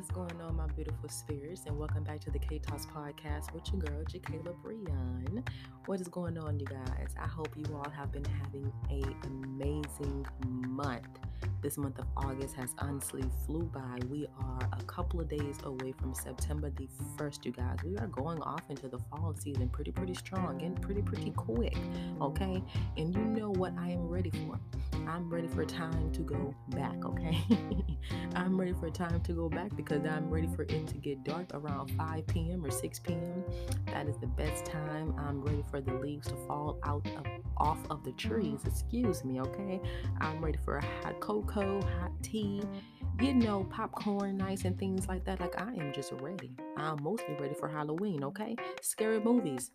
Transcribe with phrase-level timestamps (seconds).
[0.00, 1.64] What's going on, my beautiful spirits?
[1.66, 5.46] And welcome back to the Kay Talks podcast with your girl, Jakala Breon.
[5.84, 7.14] What is going on, you guys?
[7.22, 11.18] I hope you all have been having a amazing month.
[11.60, 13.98] This month of August has honestly flew by.
[14.08, 16.88] We are a couple of days away from September the
[17.18, 17.76] 1st, you guys.
[17.84, 21.76] We are going off into the fall season pretty, pretty strong and pretty, pretty quick,
[22.22, 22.62] okay?
[22.96, 24.58] And you know what I am ready for.
[25.06, 27.38] I'm ready for time to go back, okay?
[28.36, 31.48] I'm ready for time to go back because I'm ready for it to get dark
[31.52, 32.64] around 5 p.m.
[32.64, 33.42] or 6 p.m.
[33.86, 35.12] That is the best time.
[35.18, 37.26] I'm ready for the leaves to fall out of
[37.56, 38.60] off of the trees.
[38.64, 39.80] Excuse me, okay?
[40.20, 42.62] I'm ready for a hot cocoa, hot tea,
[43.20, 45.40] you know, popcorn nights and things like that.
[45.40, 46.52] Like I am just ready.
[46.76, 48.54] I'm mostly ready for Halloween, okay?
[48.82, 49.72] Scary movies.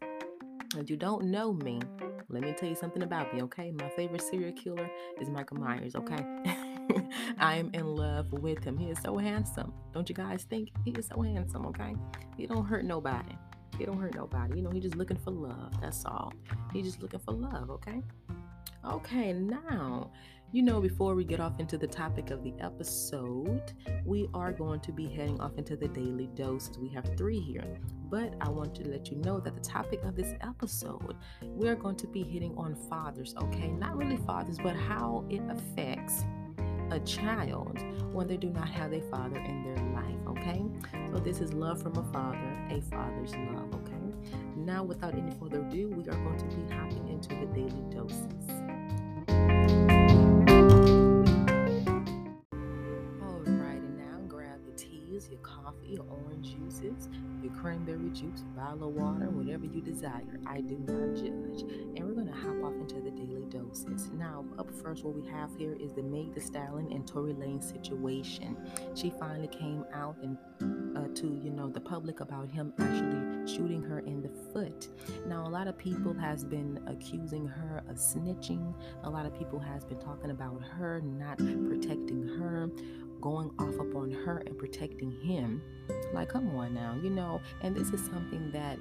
[0.78, 1.82] If you don't know me,
[2.30, 3.72] let me tell you something about me, okay?
[3.72, 6.26] My favorite serial killer is Michael Myers, okay?
[7.40, 8.78] I am in love with him.
[8.78, 9.74] He is so handsome.
[9.94, 10.70] Don't you guys think?
[10.84, 11.96] He is so handsome, okay?
[12.38, 13.36] He don't hurt nobody.
[13.78, 14.58] He don't hurt nobody.
[14.58, 15.74] You know, he just looking for love.
[15.82, 16.34] That's all.
[16.74, 18.02] He just looking for love, okay?
[18.86, 20.12] Okay, now,
[20.52, 23.74] you know, before we get off into the topic of the episode,
[24.06, 26.78] we are going to be heading off into the daily doses.
[26.78, 27.66] We have three here,
[28.10, 31.96] but I want to let you know that the topic of this episode, we're going
[31.98, 33.70] to be hitting on fathers, okay?
[33.70, 36.26] Not really fathers, but how it affects
[36.92, 37.80] a child
[38.12, 40.64] when they do not have a father in their life, okay?
[41.12, 44.16] So, this is love from a father, a father's love, okay?
[44.56, 48.65] Now, without any further ado, we are going to be hopping into the daily doses.
[57.62, 60.40] Cranberry juice, bottle of water, whatever you desire.
[60.46, 61.62] I do not judge.
[61.96, 64.10] And we're going to hop off into the daily doses.
[64.14, 67.72] Now, up first, what we have here is the Meg the Stallion and Tory Lanez
[67.72, 68.58] situation.
[68.94, 70.38] She finally came out and
[70.96, 74.88] uh, to you know the public about him actually shooting her in the foot.
[75.28, 78.74] Now, a lot of people has been accusing her of snitching.
[79.04, 82.70] A lot of people has been talking about her not protecting her
[83.22, 85.62] going off upon her and protecting him.
[86.14, 88.80] Like, come on now, you know, and this is something that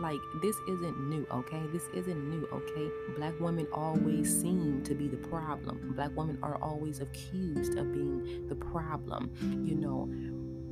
[0.00, 1.60] like this isn't new okay?
[1.72, 2.88] This isn't new okay?
[3.16, 5.92] Black women always seem to be the problem.
[5.94, 9.30] Black women are always accused of being the problem
[9.64, 10.08] you know?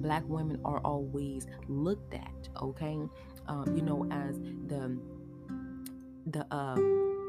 [0.00, 2.98] Black women are always looked at okay?
[3.46, 4.98] Um, you know as the
[6.26, 6.76] the uh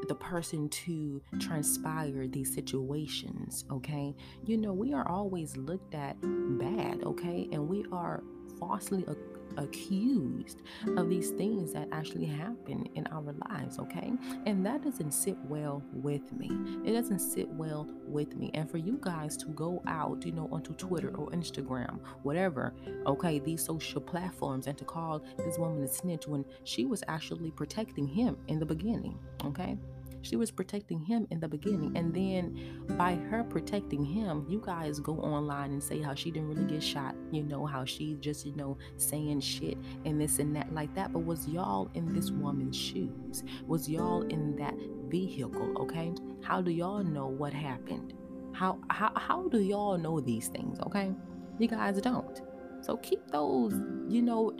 [0.08, 4.14] the person to transpire these situations okay?
[4.44, 7.48] You know we are always looked at bad okay?
[7.52, 8.22] And we are
[8.58, 14.12] falsely accused of these things that actually happen in our lives, okay?
[14.46, 16.50] And that doesn't sit well with me.
[16.84, 18.50] It doesn't sit well with me.
[18.54, 22.74] And for you guys to go out, you know, onto Twitter or Instagram, whatever,
[23.06, 27.50] okay, these social platforms, and to call this woman a snitch when she was actually
[27.50, 29.76] protecting him in the beginning, okay?
[30.22, 31.96] She was protecting him in the beginning.
[31.96, 36.48] And then by her protecting him, you guys go online and say how she didn't
[36.48, 40.54] really get shot, you know, how she just, you know, saying shit and this and
[40.56, 41.12] that like that.
[41.12, 43.44] But was y'all in this woman's shoes?
[43.66, 44.74] Was y'all in that
[45.08, 46.12] vehicle, okay?
[46.42, 48.14] How do y'all know what happened?
[48.52, 51.12] How how how do y'all know these things, okay?
[51.58, 52.40] You guys don't.
[52.80, 53.72] So keep those,
[54.08, 54.52] you know,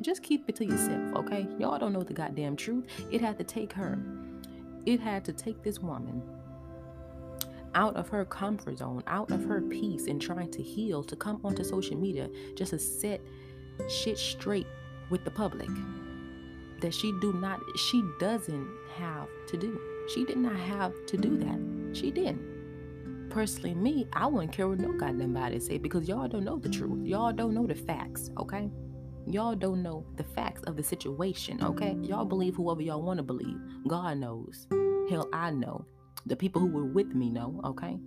[0.00, 1.46] just keep it to yourself, okay?
[1.58, 2.86] Y'all don't know the goddamn truth.
[3.10, 3.98] It had to take her
[4.86, 6.22] it had to take this woman
[7.74, 11.40] out of her comfort zone, out of her peace, and trying to heal to come
[11.44, 13.20] onto social media just to set
[13.88, 14.66] shit straight
[15.10, 15.68] with the public
[16.82, 19.80] that she do not she doesn't have to do.
[20.12, 21.96] She did not have to do that.
[21.96, 23.30] She didn't.
[23.30, 26.68] Personally, me, I wouldn't care what no goddamn body say because y'all don't know the
[26.68, 27.06] truth.
[27.06, 28.68] Y'all don't know the facts, okay?
[29.26, 31.96] Y'all don't know the facts of the situation, okay?
[32.02, 33.58] Y'all believe whoever y'all want to believe.
[33.86, 34.66] God knows.
[35.08, 35.86] Hell, I know.
[36.26, 37.98] The people who were with me know, okay?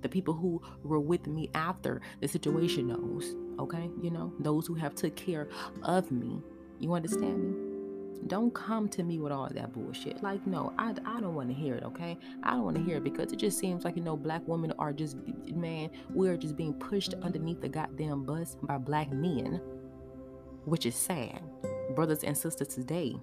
[0.00, 3.90] The people who were with me after the situation knows, okay?
[4.02, 5.48] You know, those who have took care
[5.82, 6.42] of me.
[6.80, 7.74] You understand me?
[8.26, 10.22] Don't come to me with all that bullshit.
[10.22, 12.16] Like, no, I, I don't want to hear it, okay?
[12.42, 14.72] I don't want to hear it because it just seems like, you know, black women
[14.78, 15.18] are just,
[15.54, 19.60] man, we're just being pushed underneath the goddamn bus by black men
[20.64, 21.42] which is sad.
[21.94, 23.16] Brothers and sisters today,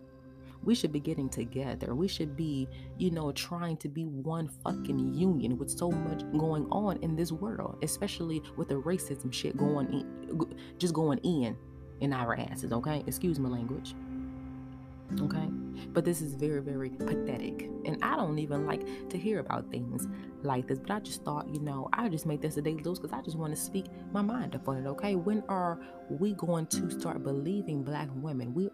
[0.64, 1.96] we should be getting together.
[1.96, 2.68] We should be,
[2.98, 7.32] you know, trying to be one fucking union with so much going on in this
[7.32, 11.58] world, especially with the racism shit going in, just going in
[12.00, 13.04] in our asses, okay?
[13.08, 13.96] Excuse my language.
[15.20, 15.50] Okay?
[15.94, 17.70] But this is very, very pathetic.
[17.86, 20.08] And I don't even like to hear about things
[20.44, 20.80] like this.
[20.80, 23.22] But I just thought, you know, I just make this a daily dose because I
[23.22, 24.88] just want to speak my mind up on it.
[24.90, 25.16] Okay?
[25.16, 25.80] When are
[26.10, 28.54] we going to start believing black women?
[28.54, 28.70] We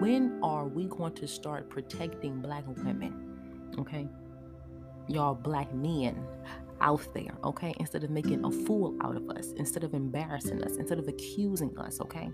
[0.00, 3.72] when are we going to start protecting black women?
[3.78, 4.08] Okay?
[5.08, 6.24] Y'all black men
[6.80, 7.74] out there, okay?
[7.78, 11.76] Instead of making a fool out of us, instead of embarrassing us, instead of accusing
[11.78, 12.30] us, okay?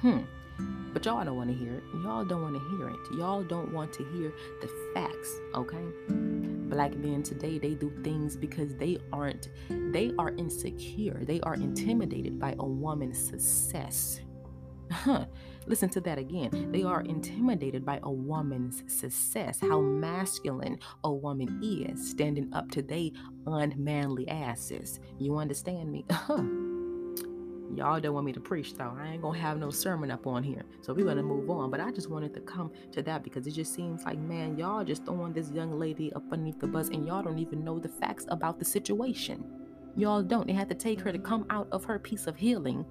[0.00, 0.20] Hmm.
[0.92, 1.84] But y'all don't want to hear it.
[2.02, 3.16] Y'all don't want to hear it.
[3.16, 5.84] Y'all don't want to hear the facts, okay?
[6.08, 11.20] Black men today, they do things because they aren't, they are insecure.
[11.24, 14.20] They are intimidated by a woman's success.
[14.90, 15.26] Huh.
[15.66, 16.72] Listen to that again.
[16.72, 22.82] They are intimidated by a woman's success, how masculine a woman is, standing up to
[22.82, 23.12] they
[23.46, 24.98] unmanly asses.
[25.18, 26.06] You understand me?
[27.74, 28.96] Y'all don't want me to preach, though.
[28.98, 30.64] I ain't gonna have no sermon up on here.
[30.80, 31.70] So we're gonna move on.
[31.70, 34.84] But I just wanted to come to that because it just seems like, man, y'all
[34.84, 37.88] just throwing this young lady up underneath the bus and y'all don't even know the
[37.88, 39.44] facts about the situation.
[39.96, 40.46] Y'all don't.
[40.46, 42.84] They had to take her to come out of her piece of healing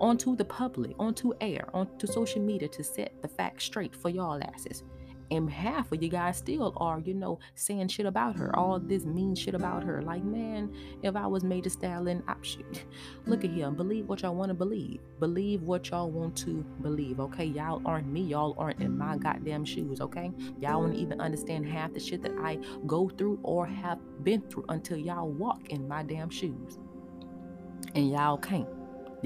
[0.00, 4.40] onto the public, onto air, onto social media to set the facts straight for y'all
[4.42, 4.82] asses.
[5.30, 9.04] And half of you guys still are, you know, saying shit about her, all this
[9.04, 10.00] mean shit about her.
[10.02, 12.84] Like, man, if I was Meg the Stallion, I shoot.
[13.26, 13.74] Look at him.
[13.74, 15.00] Believe what y'all want to believe.
[15.18, 17.18] Believe what y'all want to believe.
[17.20, 18.22] Okay, y'all aren't me.
[18.22, 20.00] Y'all aren't in my goddamn shoes.
[20.00, 20.30] Okay,
[20.60, 24.66] y'all won't even understand half the shit that I go through or have been through
[24.68, 26.78] until y'all walk in my damn shoes,
[27.94, 28.68] and y'all can't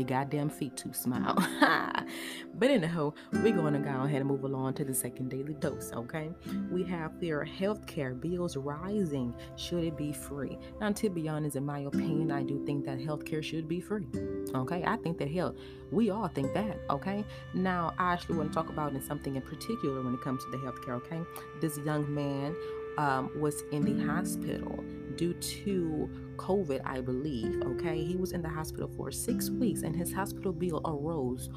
[0.00, 1.36] your goddamn feet to smile.
[2.54, 5.92] but anyhow, we're going to go ahead and move along to the second daily dose,
[5.92, 6.30] okay?
[6.70, 9.34] We have their healthcare bills rising.
[9.56, 10.58] Should it be free?
[10.80, 14.08] Now, to be honest, in my opinion, I do think that healthcare should be free.
[14.54, 15.56] Okay, I think that health,
[15.92, 16.78] we all think that.
[16.88, 17.24] Okay,
[17.54, 20.50] now I actually want to talk about in something in particular when it comes to
[20.50, 20.96] the healthcare.
[20.96, 21.20] Okay,
[21.60, 22.56] this young man
[22.98, 24.84] um, was in the hospital
[25.16, 26.08] due to
[26.40, 27.62] COVID, I believe.
[27.62, 31.50] Okay, he was in the hospital for six weeks, and his hospital bill arose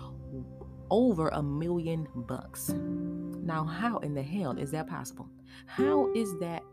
[0.91, 2.69] over a million bucks.
[2.69, 5.29] Now, how in the hell is that possible?
[5.67, 6.63] How is that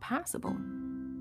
[0.00, 0.56] possible?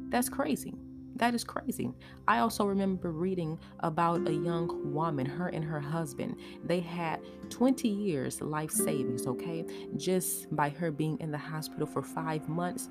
[0.10, 0.76] That's crazy.
[1.16, 1.92] That is crazy.
[2.28, 6.36] I also remember reading about a young woman, her and her husband.
[6.64, 9.66] They had 20 years life savings, okay?
[9.96, 12.90] Just by her being in the hospital for five months,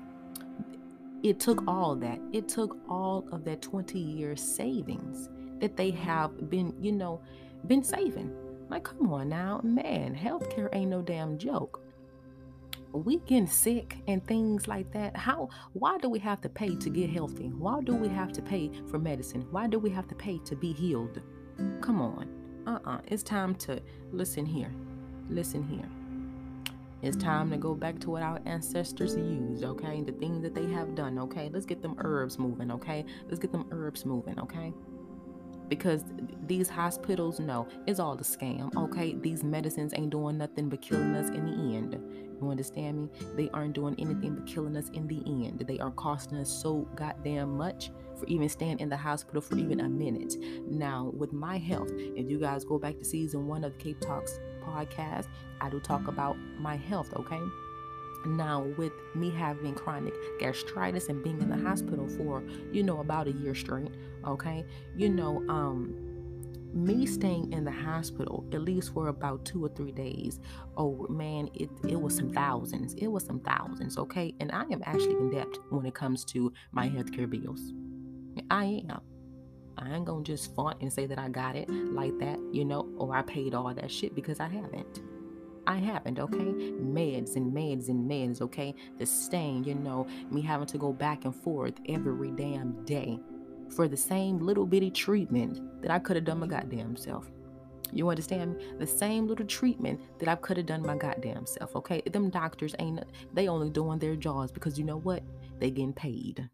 [1.25, 2.19] it took all that.
[2.33, 5.27] It took all of that 20 year savings
[5.59, 7.19] that they have been, you know,
[7.65, 8.31] been saving.
[8.69, 11.81] Like, come on now, man, healthcare ain't no damn joke.
[12.91, 15.17] We getting sick and things like that.
[15.17, 17.47] How why do we have to pay to get healthy?
[17.47, 19.47] Why do we have to pay for medicine?
[19.49, 21.21] Why do we have to pay to be healed?
[21.81, 22.29] Come on.
[22.67, 22.99] Uh-uh.
[23.07, 23.81] It's time to
[24.11, 24.71] listen here.
[25.27, 25.89] Listen here.
[27.05, 30.01] It's time to go back to what our ancestors used, okay?
[30.01, 31.51] The things that they have done, okay?
[31.53, 33.05] Let's get them herbs moving, okay?
[33.27, 34.73] Let's get them herbs moving, okay?
[35.69, 36.03] Because
[36.47, 39.13] these hospitals, no, it's all a scam, okay?
[39.13, 41.93] These medicines ain't doing nothing but killing us in the end.
[42.41, 43.09] You understand me?
[43.35, 45.63] They aren't doing anything but killing us in the end.
[45.67, 49.81] They are costing us so goddamn much for even staying in the hospital for even
[49.81, 50.35] a minute.
[50.67, 54.39] Now, with my health, if you guys go back to season one of Kay Talks
[54.65, 55.27] podcast,
[55.61, 57.41] I do talk about my health, okay?
[58.25, 63.27] Now, with me having chronic gastritis and being in the hospital for, you know, about
[63.27, 63.91] a year straight,
[64.25, 64.65] okay?
[64.95, 65.93] You know, um,
[66.75, 70.41] me staying in the hospital at least for about two or three days
[70.75, 74.81] oh man it, it was some thousands it was some thousands okay and i am
[74.83, 77.71] actually in debt when it comes to my healthcare bills
[78.51, 78.99] i am
[79.77, 82.87] I ain't gonna just flaunt and say that I got it like that, you know,
[82.97, 85.01] or I paid all that shit because I haven't.
[85.67, 86.37] I haven't, okay?
[86.37, 88.75] Meds and meds and meds, okay?
[88.99, 93.19] The stain, you know, me having to go back and forth every damn day
[93.75, 97.31] for the same little bitty treatment that I could have done my goddamn self.
[97.91, 98.65] You understand me?
[98.77, 102.01] The same little treatment that I could have done my goddamn self, okay?
[102.11, 102.99] Them doctors ain't,
[103.33, 105.23] they only doing their jobs because you know what?
[105.59, 106.49] They getting paid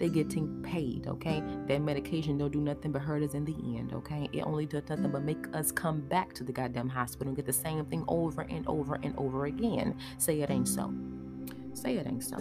[0.00, 1.42] they getting paid, okay?
[1.68, 4.28] That medication don't do nothing but hurt us in the end, okay?
[4.32, 7.46] It only does nothing but make us come back to the goddamn hospital and get
[7.46, 9.94] the same thing over and over and over again.
[10.18, 10.92] Say it ain't so.
[11.74, 12.36] Say it ain't so.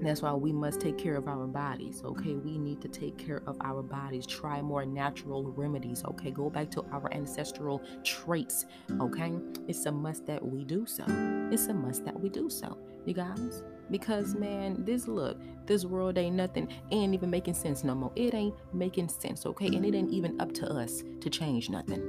[0.00, 2.34] That's why we must take care of our bodies, okay?
[2.34, 4.26] We need to take care of our bodies.
[4.26, 6.30] Try more natural remedies, okay?
[6.30, 8.66] Go back to our ancestral traits,
[9.00, 9.32] okay?
[9.66, 11.04] It's a must that we do so.
[11.50, 13.64] It's a must that we do so, you guys.
[13.90, 18.12] Because man, this look, this world ain't nothing, ain't even making sense no more.
[18.16, 19.66] It ain't making sense, okay?
[19.66, 22.02] And it ain't even up to us to change nothing.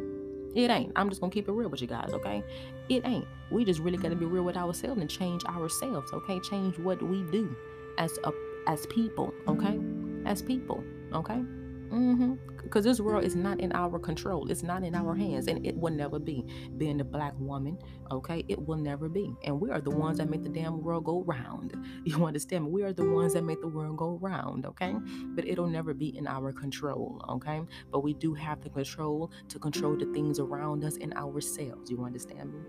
[0.56, 0.92] It ain't.
[0.96, 2.44] I'm just gonna keep it real with you guys, okay?
[2.90, 3.28] It ain't.
[3.52, 6.40] We just really gotta be real with ourselves and change ourselves, okay?
[6.40, 7.56] Change what we do
[7.98, 8.32] as a
[8.68, 9.80] as people, okay?
[10.26, 10.84] As people,
[11.14, 11.42] okay?
[11.90, 12.36] Mm-hmm.
[12.64, 14.50] Because this world is not in our control.
[14.52, 16.46] It's not in our hands, and it will never be.
[16.78, 17.80] Being a black woman,
[18.12, 19.34] okay, it will never be.
[19.44, 21.76] And we are the ones that make the damn world go round.
[22.06, 22.72] You understand me?
[22.72, 24.96] We are the ones that make the world go round, okay?
[25.36, 27.62] But it'll never be in our control, okay?
[27.92, 31.90] But we do have the control to control the things around us and ourselves.
[31.92, 32.60] You understand me?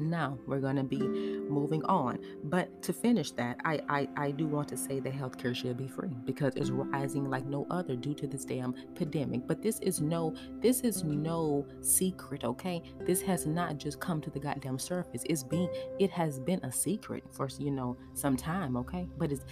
[0.00, 2.18] Now we're going to be moving on.
[2.44, 5.86] But to finish that, I, I, I do want to say that healthcare should be
[5.86, 9.46] free because it's rising like no other due to this damn pandemic.
[9.46, 12.82] But this is no this is no secret, okay?
[13.04, 15.22] This has not just come to the goddamn surface.
[15.26, 19.06] It's been it has been a secret for you know some time, okay?
[19.18, 19.44] But it's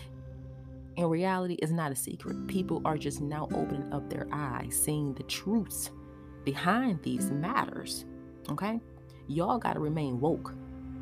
[0.97, 2.49] in reality, it's not a secret.
[2.49, 5.93] People are just now opening up their eyes, seeing the truths
[6.45, 8.05] behind these matters.
[8.51, 8.81] Okay?
[9.29, 10.55] Y'all got to remain woke.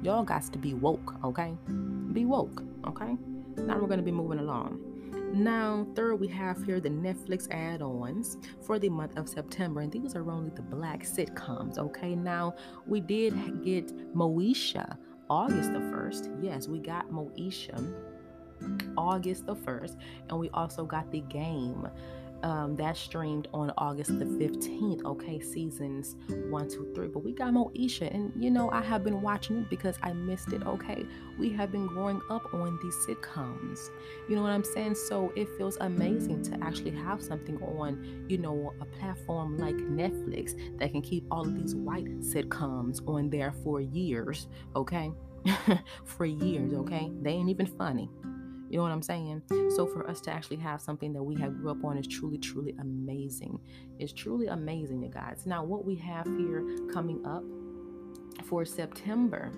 [0.03, 1.57] Y'all got to be woke, okay?
[2.13, 3.17] Be woke, okay?
[3.57, 4.81] Now we're going to be moving along.
[5.33, 9.91] Now, third, we have here the Netflix add ons for the month of September, and
[9.91, 12.15] these are only the black sitcoms, okay?
[12.15, 12.55] Now,
[12.87, 14.97] we did get Moesha
[15.29, 16.43] August the 1st.
[16.43, 17.95] Yes, we got Moesha
[18.97, 19.97] August the 1st,
[20.29, 21.89] and we also got the game
[22.47, 25.05] um, that streamed on August the 15th.
[25.05, 26.15] Okay, seasons
[26.49, 27.09] one, two, three.
[27.09, 30.53] But we got Moesha, and you know, I have been watching it because I missed
[30.53, 30.65] it.
[30.65, 31.05] Okay,
[31.41, 33.91] we have been growing up on these sitcoms.
[34.29, 34.95] You know what I'm saying?
[34.95, 40.55] So it feels amazing to actually have something on, you know, a platform like Netflix
[40.79, 44.47] that can keep all of these white sitcoms on there for years.
[44.77, 45.11] Okay.
[46.05, 47.11] for years, okay?
[47.23, 48.11] They ain't even funny.
[48.69, 49.43] You know what I'm saying?
[49.77, 52.39] So for us to actually have something that we have grew up on is truly,
[52.39, 53.61] truly amazing.
[53.99, 55.43] It's truly amazing, you guys.
[55.47, 57.45] Now, what we have here coming up
[58.45, 59.53] for September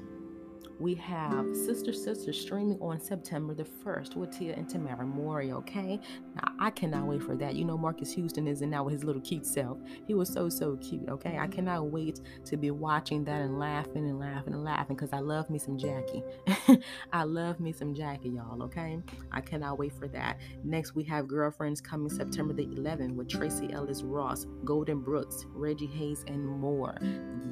[0.79, 6.01] we have Sister Sister streaming on September the 1st with Tia and Tamara Mowry, okay?
[6.37, 7.55] Now, I cannot wait for that.
[7.55, 9.79] You know, Marques Houston is in now with his little cute self.
[10.07, 11.37] He was so, so cute, okay?
[11.37, 11.53] I mm-hmm.
[11.53, 15.51] cannot wait to be watching that and laughing and laughing and laughing because I love
[15.51, 16.23] me some Jackie.
[17.13, 18.99] I love me some Jackie, y'all, okay?
[19.33, 20.39] I cannot wait for that.
[20.63, 25.87] Next, we have Girlfriends coming September the 11th with Tracee Ellis Ross, Golden Brooks, Reggie
[25.87, 26.99] Hayes, and more.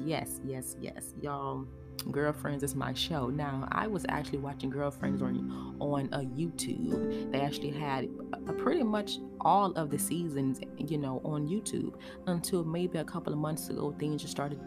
[0.05, 1.67] Yes, yes, yes, y'all.
[2.11, 3.27] Girlfriends is my show.
[3.27, 7.31] Now, I was actually watching Girlfriends on on a YouTube.
[7.31, 11.95] They actually had a, a pretty much all of the seasons, you know, on YouTube
[12.27, 13.95] until maybe a couple of months ago.
[13.99, 14.59] Things just started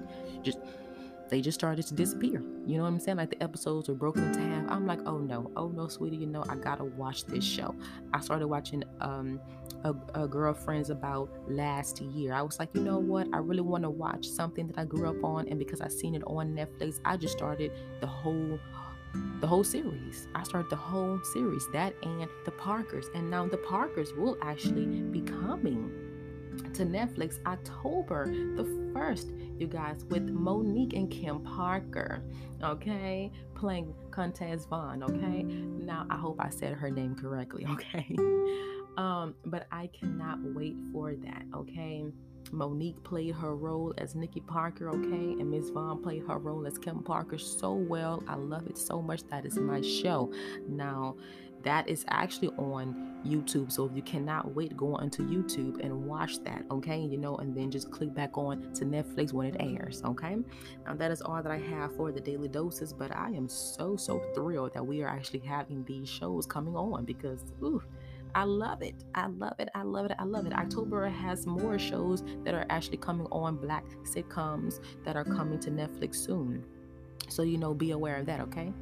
[0.42, 0.58] just
[1.30, 2.42] they just started to disappear.
[2.66, 3.18] You know what I'm saying?
[3.18, 4.64] Like the episodes were broken into half.
[4.68, 7.74] I'm like, oh no, oh no, sweetie, you know, I gotta watch this show.
[8.12, 9.40] I started watching um
[9.84, 12.34] a, a girlfriend's about last year.
[12.34, 13.28] I was like, you know what?
[13.32, 16.14] I really want to watch something that I grew up on, and because I seen
[16.14, 18.58] it on Netflix, I just started the whole
[19.40, 20.28] the whole series.
[20.34, 23.06] I started the whole series, that and the Parkers.
[23.14, 25.90] And now the Parkers will actually be coming
[26.74, 28.64] to Netflix October the
[28.94, 32.22] 1st, you guys, with Mo'Nique and Kim Parker,
[32.62, 35.42] okay, playing Countess Vaughn, okay.
[35.42, 38.16] Now, I hope I said her name correctly, okay.
[38.96, 42.04] Um, but I cannot wait for that, okay.
[42.52, 46.78] Mo'Nique played her role as Nikki Parker, okay, and Miss Vaughn played her role as
[46.78, 48.22] Kim Parker so well.
[48.26, 49.22] I love it so much.
[49.28, 50.32] That is my show.
[50.68, 51.16] Now,
[51.62, 53.70] that is actually on YouTube.
[53.70, 56.98] So if you cannot wait, go onto YouTube and watch that, okay?
[56.98, 60.36] You know, and then just click back on to Netflix when it airs, okay?
[60.86, 63.96] Now that is all that I have for the daily doses, but I am so
[63.96, 67.82] so thrilled that we are actually having these shows coming on because ooh
[68.34, 68.94] I love it.
[69.14, 69.68] I love it.
[69.74, 70.12] I love it.
[70.18, 70.52] I love it.
[70.52, 75.70] October has more shows that are actually coming on black sitcoms that are coming to
[75.70, 76.64] Netflix soon.
[77.30, 78.72] So, you know, be aware of that, okay?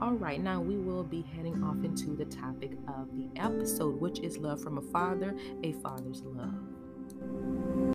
[0.00, 4.20] All right, now we will be heading off into the topic of the episode, which
[4.20, 7.85] is love from a father, a father's love.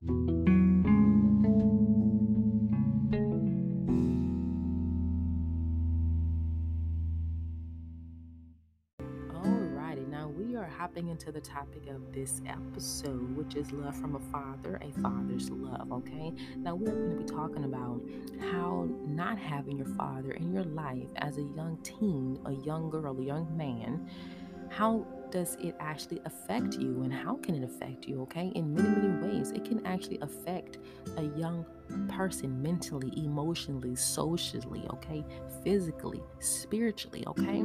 [11.02, 15.50] Hopping into the topic of this episode, which is love from a father, a father's
[15.50, 15.92] love.
[15.92, 18.02] Okay, now we're going to be talking about
[18.52, 23.20] how not having your father in your life as a young teen, a young girl,
[23.20, 24.08] a young man,
[24.70, 28.52] how does it actually affect you and how can it affect you okay?
[28.54, 30.78] In many many ways it can actually affect
[31.18, 31.66] a young
[32.10, 35.26] person mentally emotionally socially okay?
[35.64, 37.64] Physically spiritually okay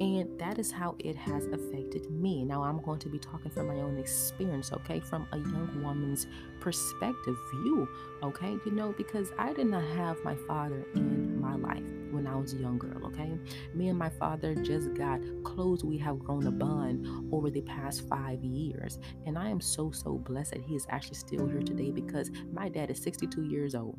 [0.00, 2.42] And that is how it has affected me.
[2.42, 4.98] Now, I'm going to be talking from my own experience, okay?
[4.98, 6.26] From a young woman's
[6.58, 7.86] perspective view,
[8.22, 8.56] okay?
[8.64, 12.54] You know, because I did not have my father in my life when I was
[12.54, 13.30] a young girl, okay?
[13.74, 15.84] Me and my father just got close.
[15.84, 18.98] We have grown a bond over the past five years.
[19.26, 22.70] And I am so, so blessed that he is actually still here today because my
[22.70, 23.98] dad is 62 years old.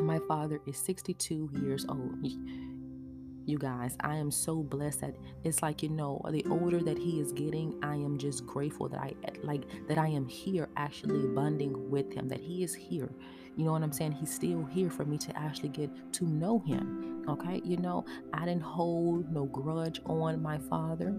[0.00, 2.16] My father is 62 years old
[3.46, 7.20] you guys i am so blessed that it's like you know the older that he
[7.20, 11.90] is getting i am just grateful that i like that i am here actually bonding
[11.90, 13.10] with him that he is here.
[13.56, 14.12] You know what i'm saying?
[14.12, 17.60] He's still here for me to actually get to know him okay?
[17.64, 21.14] You know i didn't hold no grudge on my father.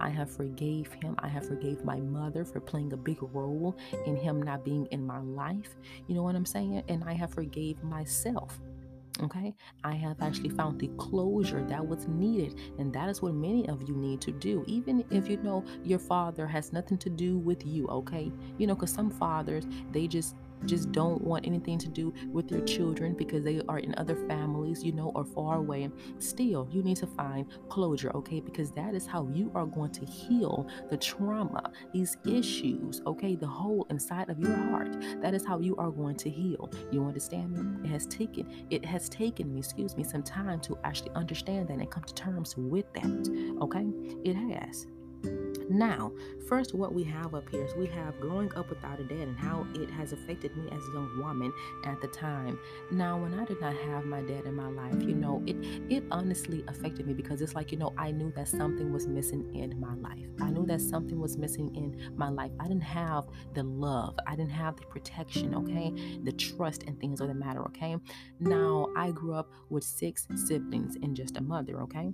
[0.00, 1.14] I have forgave him.
[1.20, 3.76] I have forgave my mother for playing a big role
[4.06, 5.76] in him not being in my life.
[6.08, 6.82] You know what i'm saying?
[6.88, 8.58] And i have forgave myself
[9.22, 9.54] Okay,
[9.84, 13.88] I have actually found the closure that was needed, and that is what many of
[13.88, 17.64] you need to do, even if you know your father has nothing to do with
[17.64, 17.86] you.
[17.86, 20.34] Okay, you know, because some fathers they just
[20.66, 24.82] just don't want anything to do with your children because they are in other families,
[24.82, 28.40] you know, or far away, still, you need to find closure, okay?
[28.40, 33.36] Because that is how you are going to heal the trauma, these issues, okay?
[33.36, 34.96] The hole inside of your heart.
[35.20, 36.70] That is how you are going to heal.
[36.90, 37.88] You understand me?
[37.88, 41.78] It has taken it has taken me, excuse me, some time to actually understand that
[41.78, 43.58] and come to terms with that.
[43.60, 43.86] Okay?
[44.24, 44.86] It has.
[45.70, 46.12] Now,
[46.46, 49.38] first, what we have up here is we have growing up without a dad and
[49.38, 51.52] how it has affected me as a young woman
[51.84, 52.58] at the time.
[52.90, 55.56] Now, when I did not have my dad in my life, you know, it
[55.88, 59.54] it honestly affected me because it's like you know I knew that something was missing
[59.54, 60.26] in my life.
[60.40, 62.52] I knew that something was missing in my life.
[62.60, 63.24] I didn't have
[63.54, 64.16] the love.
[64.26, 65.54] I didn't have the protection.
[65.54, 67.62] Okay, the trust and things of the matter.
[67.66, 67.96] Okay.
[68.40, 71.80] Now, I grew up with six siblings and just a mother.
[71.82, 72.12] Okay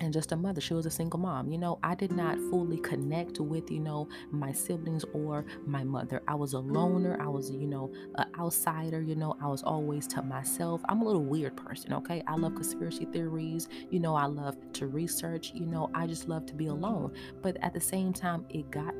[0.00, 0.60] and just a mother.
[0.60, 1.50] She was a single mom.
[1.50, 6.22] You know, I did not fully connect with, you know, my siblings or my mother.
[6.28, 7.20] I was a loner.
[7.20, 9.00] I was, you know, an outsider.
[9.02, 10.80] You know, I was always to myself.
[10.88, 12.22] I'm a little weird person, okay?
[12.26, 13.68] I love conspiracy theories.
[13.90, 15.52] You know, I love to research.
[15.54, 17.12] You know, I just love to be alone.
[17.42, 18.94] But at the same time, it got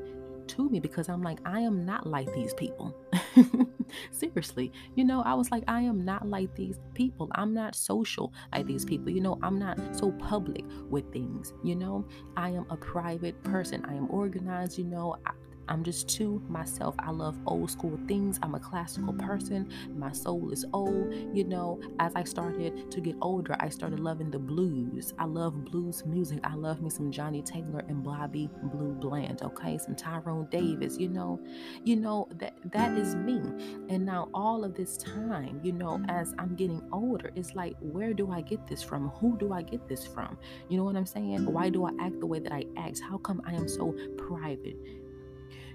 [0.49, 2.95] to me because I'm like, I am not like these people.
[4.11, 7.29] Seriously, you know, I was like, I am not like these people.
[7.35, 9.09] I'm not social like these people.
[9.09, 11.53] You know, I'm not so public with things.
[11.63, 12.05] You know,
[12.35, 13.85] I am a private person.
[13.85, 14.77] I am organized.
[14.77, 15.31] You know, I,
[15.67, 16.95] I'm just to myself.
[16.99, 18.39] I love old school things.
[18.41, 19.71] I'm a classical person.
[19.95, 21.13] My soul is old.
[21.33, 25.13] You know, as I started to get older, I started loving the blues.
[25.17, 26.39] I love blues music.
[26.43, 29.77] I love me some Johnnie Taylor and Bobby Blue Bland, okay?
[29.77, 31.39] Some Tyrone Davis, you know.
[31.83, 33.41] You know, that that is me.
[33.89, 38.13] And now all of this time, you know, as I'm getting older, it's like, where
[38.13, 39.09] do I get this from?
[39.09, 40.37] Who do I get this from?
[40.69, 41.51] You know what I'm saying?
[41.51, 42.99] Why do I act the way that I act?
[42.99, 44.77] How come I am so private?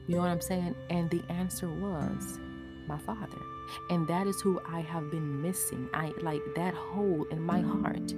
[0.07, 0.75] You know what I'm saying?
[0.89, 2.39] And the answer was
[2.87, 3.39] my father.
[3.89, 5.89] And that is who I have been missing.
[5.95, 8.13] I like that hole in my heart.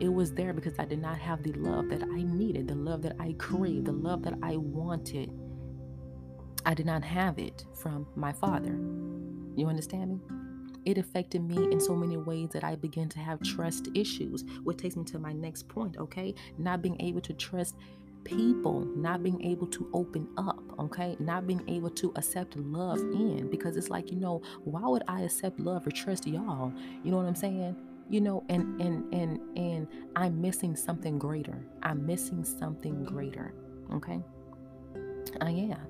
[0.00, 3.02] It was there because I did not have the love that I needed, the love
[3.02, 5.30] that I craved, the love that I wanted.
[6.64, 8.78] I did not have it from my father.
[9.56, 10.20] You understand me?
[10.84, 14.78] It affected me in so many ways that I began to have trust issues, which
[14.78, 16.34] takes me to my next point, okay?
[16.58, 17.76] Not being able to trust
[18.24, 21.16] people not being able to open up, okay?
[21.18, 25.22] Not being able to accept love in because it's like, you know, why would I
[25.22, 26.72] accept love or trust y'all?
[27.04, 27.76] You know what I'm saying?
[28.10, 31.64] You know, and and and and I'm missing something greater.
[31.82, 33.54] I'm missing something greater,
[33.94, 34.20] okay?
[34.94, 35.86] Uh, I am.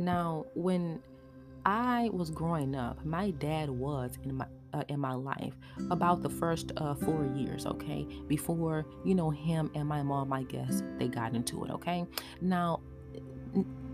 [0.00, 1.00] Now, when
[1.64, 5.54] I was growing up, my dad was in my uh, in my life
[5.90, 8.06] about the first uh, four years, okay?
[8.28, 12.06] Before, you know, him and my mom, I guess, they got into it, okay?
[12.40, 12.80] Now,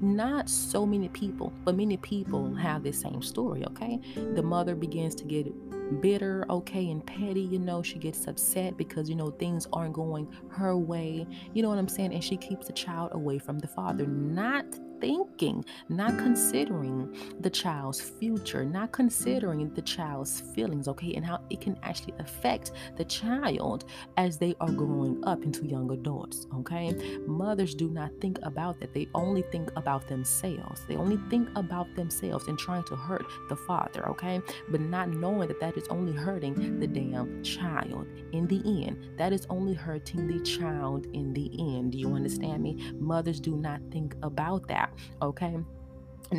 [0.01, 4.01] not so many people, but many people have this same story, okay?
[4.35, 5.53] The mother begins to get
[6.01, 10.27] bitter, okay, and petty, you know, she gets upset because, you know, things aren't going
[10.49, 12.13] her way, you know what I'm saying?
[12.15, 14.65] And she keeps the child away from the father, not
[15.03, 21.61] thinking, not considering the child's future, not considering the child's feelings, okay, and how it
[21.61, 23.85] can actually affect the child
[24.17, 26.95] as they are growing up into young adults, okay?
[27.27, 28.95] Mothers do not think about that.
[28.95, 30.83] They only think about themselves.
[30.87, 34.41] They only think about themselves and trying to hurt the father, okay?
[34.69, 39.19] But not knowing that that is only hurting the damn child in the end.
[39.19, 41.91] That is only hurting the child in the end.
[41.91, 42.93] Do you understand me?
[43.01, 45.57] Mothers do not think about that okay?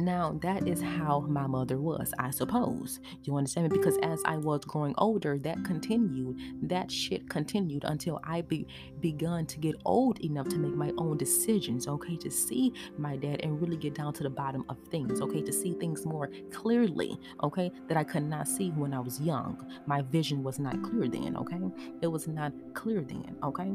[0.02, 3.00] now, that is how my mother was, I suppose.
[3.24, 3.78] You understand me?
[3.78, 6.40] Because as I was growing older, that continued.
[6.64, 8.66] That shit continued until I be,
[9.00, 12.16] begun to get old enough to make my own decisions, okay?
[12.18, 15.42] To see my dad and really get down to the bottom of things, okay?
[15.42, 17.72] To see things more clearly, okay?
[17.88, 19.66] That I could not see when I was young.
[19.86, 21.60] My vision was not clear then, okay?
[22.02, 23.74] It was not clear then, okay?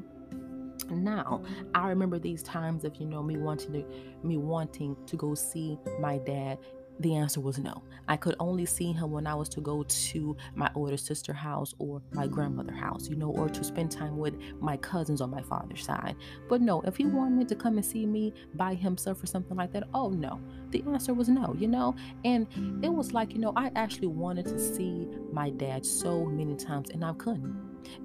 [0.90, 1.42] Now
[1.74, 3.84] i remember these times of you know me wanting to
[4.22, 6.58] me wanting to go see my dad
[7.00, 7.82] the answer was no.
[8.08, 11.74] I could only see him when I was to go to my older sister house
[11.78, 15.42] or my grandmother house, you know, or to spend time with my cousins on my
[15.42, 16.16] father's side.
[16.48, 19.72] But no, if he wanted to come and see me by himself or something like
[19.72, 20.40] that, oh no.
[20.70, 21.94] The answer was no, you know?
[22.24, 22.46] And
[22.82, 26.90] it was like, you know, I actually wanted to see my dad so many times
[26.90, 27.56] and I couldn't.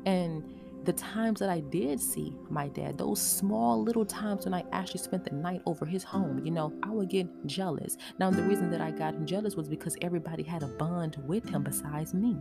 [0.05, 0.43] And
[0.85, 4.99] the times that I did see my dad, those small little times when I actually
[4.99, 7.97] spent the night over his home, you know, I would get jealous.
[8.19, 11.63] Now, the reason that I got jealous was because everybody had a bond with him
[11.63, 12.37] besides me.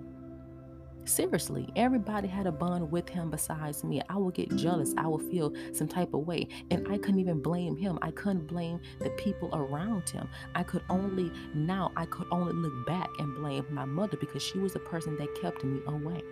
[1.04, 4.00] Seriously, everybody had a bond with him besides me.
[4.08, 4.94] I would get jealous.
[4.96, 6.46] I would feel some type of way.
[6.70, 7.98] And I couldn't even blame him.
[8.02, 10.28] I couldn't blame the people around him.
[10.54, 14.58] I could only, now, I could only look back and blame my mother because she
[14.58, 16.22] was the person that kept me away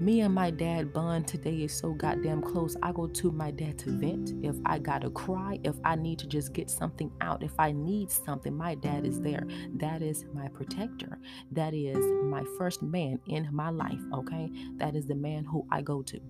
[0.00, 2.76] me and my dad bond today is so goddamn close.
[2.82, 4.32] I go to my dad to vent.
[4.42, 8.10] If I gotta cry, if I need to just get something out, if I need
[8.10, 9.46] something, my dad is there.
[9.76, 11.18] That is my protector.
[11.52, 14.00] That is my first man in my life.
[14.12, 14.50] Okay.
[14.76, 16.20] That is the man who I go to.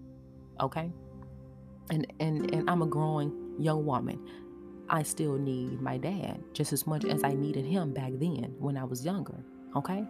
[0.61, 0.91] Okay.
[1.91, 4.21] And and and I'm a growing young woman.
[4.89, 8.77] I still need my dad just as much as I needed him back then when
[8.77, 9.43] I was younger.
[9.75, 10.05] Okay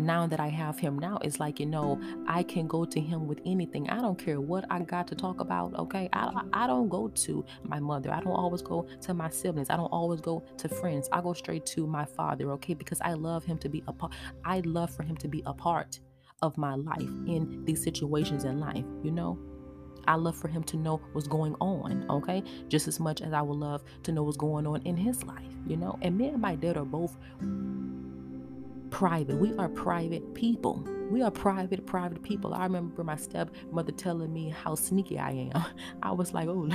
[0.00, 3.26] now that I have him now, it's like, you know, I can go to him
[3.26, 3.88] with anything.
[3.90, 6.08] I don't care what I got to talk about, okay?
[6.12, 8.12] I, I don't go to my mother.
[8.12, 9.70] I don't always go to my siblings.
[9.70, 11.08] I don't always go to friends.
[11.12, 12.74] I go straight to my father, okay?
[12.74, 14.12] Because I love him to be a part.
[14.44, 16.00] I love for him to be a part
[16.42, 19.38] of my life in these situations in life, you know?
[20.06, 22.42] I love for him to know what's going on, okay?
[22.68, 25.52] Just as much as I would love to know what's going on in his life,
[25.66, 25.98] you know?
[26.02, 27.16] And me and my dad are both
[28.90, 29.36] private.
[29.36, 30.84] We are private people.
[31.10, 32.54] We are private, private people.
[32.54, 35.64] I remember my stepmother telling me how sneaky I am.
[36.02, 36.68] I was like, oh,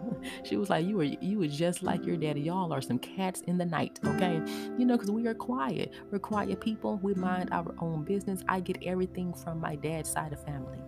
[0.44, 2.40] she was like, you were you were just like your daddy.
[2.40, 4.40] Y'all are some cats in the night, okay?
[4.78, 5.92] You know, because we are quiet.
[6.10, 7.00] We're quiet people.
[7.02, 8.42] We mind our own business.
[8.48, 10.78] I get everything from my dad's side of family.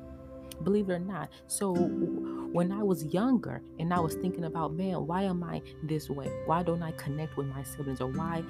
[0.63, 1.31] Believe it or not.
[1.47, 6.09] So when I was younger and I was thinking about, man, why am I this
[6.09, 6.31] way?
[6.47, 8.01] Why don't I connect with my siblings?
[8.01, 8.45] Or why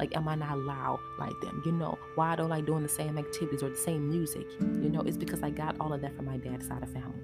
[0.00, 1.62] like, am I not loud like them?
[1.66, 4.46] You know, why I don't like doing the same activities or the same music?
[4.58, 7.20] You know, it's because I got all of that from my dad's side of family.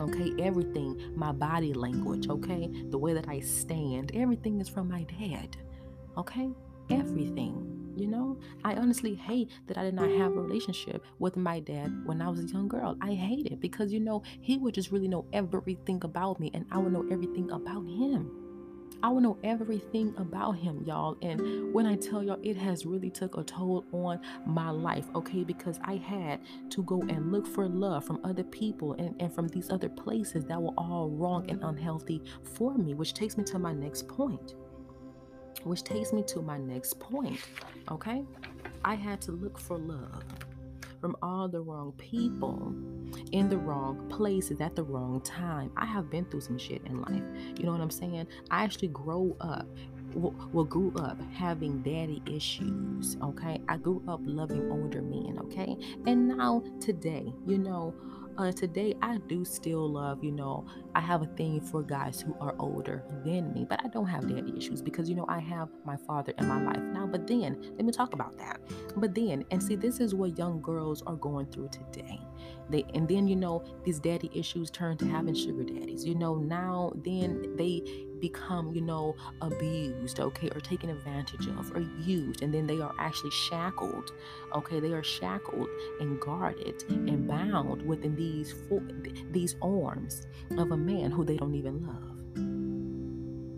[0.00, 5.04] Okay, everything, my body language, okay, the way that I stand, everything is from my
[5.04, 5.56] dad.
[6.18, 6.50] Okay,
[6.90, 7.92] everything.
[7.96, 12.02] You know, I honestly hate that I did not have a relationship with my dad
[12.04, 12.96] when I was a young girl.
[13.00, 16.66] I hate it because, you know, he would just really know everything about me and
[16.70, 18.45] I would know everything about him.
[19.06, 21.16] I will know everything about him, y'all.
[21.22, 25.44] And when I tell y'all, it has really took a toll on my life, okay?
[25.44, 26.40] Because I had
[26.70, 30.44] to go and look for love from other people and, and from these other places
[30.46, 34.56] that were all wrong and unhealthy for me, which takes me to my next point.
[35.62, 37.38] Which takes me to my next point,
[37.92, 38.24] okay?
[38.84, 40.24] I had to look for love
[41.00, 42.74] from all the wrong people
[43.32, 45.70] in the wrong places at the wrong time.
[45.76, 47.22] I have been through some shit in life.
[47.56, 48.26] You know what I'm saying?
[48.50, 49.66] I actually grow up
[50.14, 53.60] well, grew up having daddy issues, okay?
[53.68, 55.76] I grew up loving older men, okay?
[56.06, 57.94] And now today, you know,
[58.38, 62.36] uh, today I do still love, you know, I have a thing for guys who
[62.40, 65.68] are older than me, but I don't have daddy issues because, you know, I have
[65.84, 67.06] my father in my life now.
[67.06, 68.60] But then, let me talk about that.
[68.96, 72.20] But then, and see, this is what young girls are going through today.
[72.68, 76.04] They, and then, you know, these daddy issues turn to having sugar daddies.
[76.04, 81.80] You know, now, then they become, you know, abused, okay, or taken advantage of or
[82.00, 84.12] used, and then they are actually shackled,
[84.54, 85.68] okay, they are shackled
[86.00, 88.54] and guarded and bound within these
[89.30, 90.26] these arms
[90.58, 92.16] of a man who they don't even love.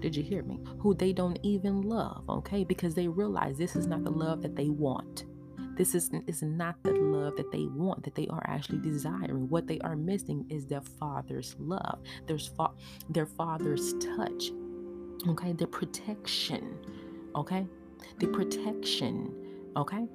[0.03, 0.61] Did you hear me?
[0.79, 4.55] Who they don't even love, okay, because they realize this is not the love that
[4.55, 5.25] they want.
[5.79, 9.49] This is, is not the love that they want, that they are actually desiring.
[9.49, 12.73] What they are missing is their father's love, their, fa-
[13.09, 14.51] their father's touch,
[15.29, 16.77] okay, the protection,
[17.37, 17.65] okay,
[18.19, 19.33] the protection,
[19.77, 20.09] okay.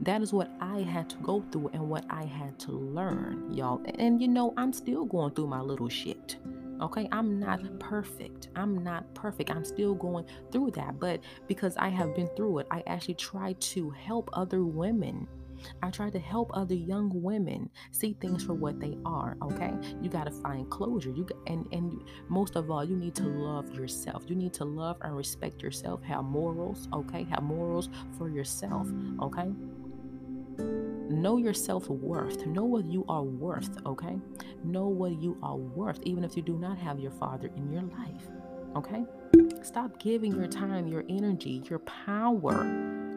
[0.00, 3.82] That is what I had to go through and what I had to learn, y'all.
[3.96, 6.36] And you know, I'm still going through my little shit
[6.82, 8.48] Okay, I'm not perfect.
[8.56, 9.50] I'm not perfect.
[9.50, 10.98] I'm still going through that.
[10.98, 15.28] But because I have been through it, I actually try to help other women.
[15.80, 19.36] I try to help other young women see things for what they are.
[19.42, 21.10] Okay, you got to find closure.
[21.10, 24.24] You and and most of all, you need to love yourself.
[24.26, 26.02] You need to love and respect yourself.
[26.02, 26.88] Have morals.
[26.92, 28.88] Okay, have morals for yourself.
[29.22, 29.52] Okay
[31.12, 32.46] know your self worth.
[32.46, 34.18] Know what you are worth, okay?
[34.64, 37.82] Know what you are worth, even if you do not have your father in your
[37.82, 38.28] life,
[38.76, 39.04] okay?
[39.62, 42.66] Stop giving your time, your energy, your power,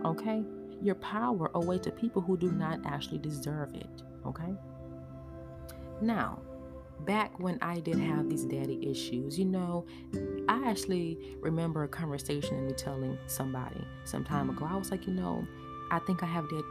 [0.06, 0.44] okay?
[0.82, 4.54] Your power away to people who do not actually deserve it, okay?
[6.02, 6.42] Now,
[7.06, 9.86] back when I did have these daddy issues, you know,
[10.48, 14.68] I actually remember a conversation and me telling somebody some time ago.
[14.70, 15.46] I was like, you know,
[15.92, 16.64] I think I have dad-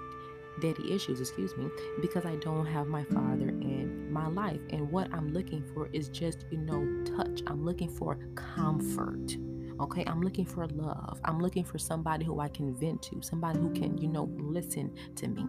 [0.60, 1.68] daddy issues, excuse me,
[2.00, 4.60] because I don't have my father in my life.
[4.70, 6.86] And what I'm looking for is just, you know,
[7.16, 7.42] touch.
[7.46, 9.36] I'm looking for comfort.
[9.80, 11.20] Okay, I'm looking for love.
[11.24, 14.94] I'm looking for somebody who I can vent to, somebody who can, you know, listen
[15.16, 15.44] to me.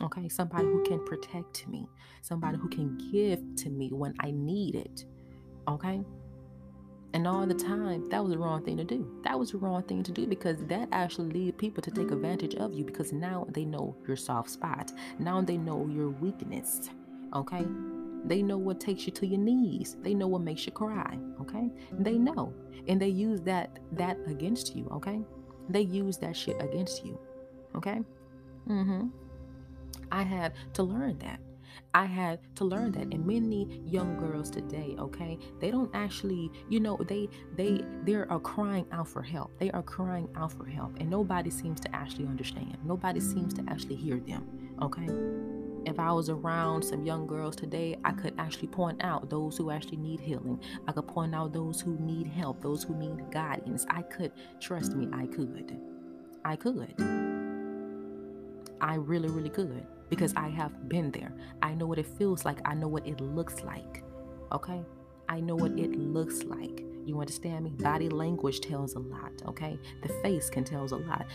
[0.00, 1.86] Okay, somebody who can protect me,
[2.22, 5.04] somebody who can give to me when I need it.
[5.66, 6.02] Okay,
[7.14, 9.10] and all the time, that was the wrong thing to do.
[9.24, 12.54] That was the wrong thing to do because that actually lead people to take advantage
[12.56, 14.92] of you because now they know your soft spot.
[15.18, 16.90] Now they know your weakness.
[17.34, 17.64] Okay?
[18.24, 19.96] They know what takes you to your knees.
[20.02, 21.18] They know what makes you cry.
[21.40, 21.70] Okay?
[21.92, 22.52] They know.
[22.88, 24.86] And they use that that against you.
[24.92, 25.20] Okay?
[25.70, 27.18] They use that shit against you.
[27.74, 28.02] Okay?
[28.68, 29.08] Mm-hmm.
[30.12, 31.40] I had to learn that.
[31.94, 33.12] I had to learn that.
[33.12, 38.30] And many young girls today, okay, they don't actually, you know, they they they are
[38.30, 39.58] uh, crying out for help.
[39.58, 42.76] They are crying out for help, and nobody seems to actually understand.
[42.84, 44.46] Nobody seems to actually hear them.
[44.82, 45.08] Okay.
[45.86, 49.70] If I was around some young girls today, I could actually point out those who
[49.70, 50.60] actually need healing.
[50.86, 53.86] I could point out those who need help, those who need guidance.
[53.88, 55.80] I could, trust me, I could.
[56.44, 56.94] I could.
[58.80, 61.32] I really, really could because I have been there.
[61.62, 62.58] I know what it feels like.
[62.64, 64.02] I know what it looks like.
[64.52, 64.82] Okay?
[65.28, 66.84] I know what it looks like.
[67.04, 67.70] You understand me?
[67.70, 69.78] Body language tells a lot, okay?
[70.02, 71.26] The face can tells a lot.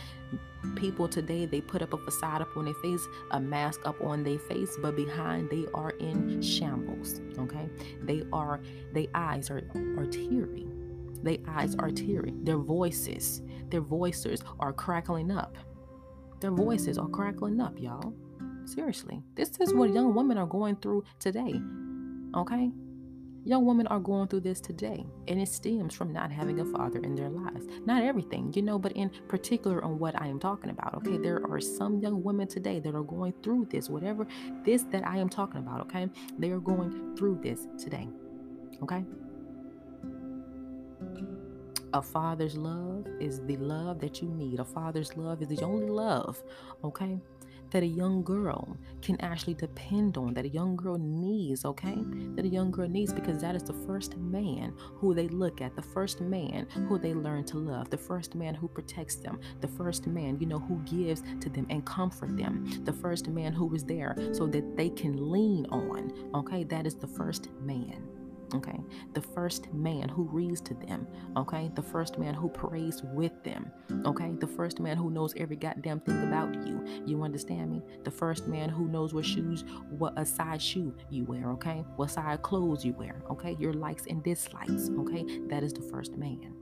[0.76, 4.22] People today they put up a facade up on their face, a mask up on
[4.22, 7.68] their face, but behind they are in shambles, okay?
[8.02, 8.60] They are
[8.92, 9.62] their eyes are
[9.98, 10.66] are teary.
[11.24, 12.34] Their eyes are teary.
[12.44, 15.56] Their voices, their voices are crackling up.
[16.38, 18.14] Their voices are crackling up, y'all.
[18.64, 21.60] Seriously, this is what young women are going through today.
[22.34, 22.70] Okay?
[23.46, 26.98] Young women are going through this today, and it stems from not having a father
[27.00, 27.66] in their lives.
[27.84, 30.94] Not everything, you know, but in particular on what I am talking about.
[30.94, 34.26] Okay, there are some young women today that are going through this, whatever
[34.64, 35.82] this that I am talking about.
[35.82, 38.08] Okay, they are going through this today.
[38.82, 39.04] Okay,
[41.94, 44.58] a father's love is the love that you need.
[44.58, 46.42] A father's love is the only love,
[46.82, 47.20] okay?
[47.74, 51.96] That a young girl can actually depend on, that a young girl needs, okay?
[52.36, 55.74] That a young girl needs because that is the first man who they look at,
[55.74, 59.66] the first man who they learn to love, the first man who protects them, the
[59.66, 63.74] first man, you know, who gives to them and comfort them, the first man who
[63.74, 66.62] is there so that they can lean on, okay?
[66.62, 68.13] That is the first man
[68.54, 68.80] okay?
[69.12, 71.70] The first man who reads to them okay?
[71.74, 73.70] The first man who prays with them
[74.06, 74.32] okay?
[74.38, 76.84] The first man who knows every goddamn thing about you.
[77.06, 77.82] You understand me?
[78.04, 81.84] The first man who knows what shoes what a size shoe you wear okay?
[81.96, 83.56] What size clothes you wear okay?
[83.58, 85.40] Your likes and dislikes okay?
[85.48, 86.54] That is the first man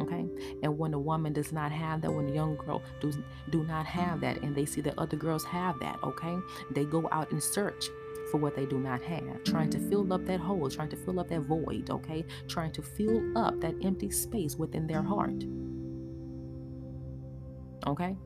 [0.00, 0.26] okay?
[0.62, 3.18] And when a woman does not have that when a young girl does
[3.50, 6.36] do not have that and they see that other girls have that okay?
[6.70, 7.86] They go out and search
[8.30, 11.20] for what they do not have, trying to fill up that hole, trying to fill
[11.20, 12.24] up that void, okay?
[12.48, 15.44] Trying to fill up that empty space within their heart,
[17.86, 18.16] okay?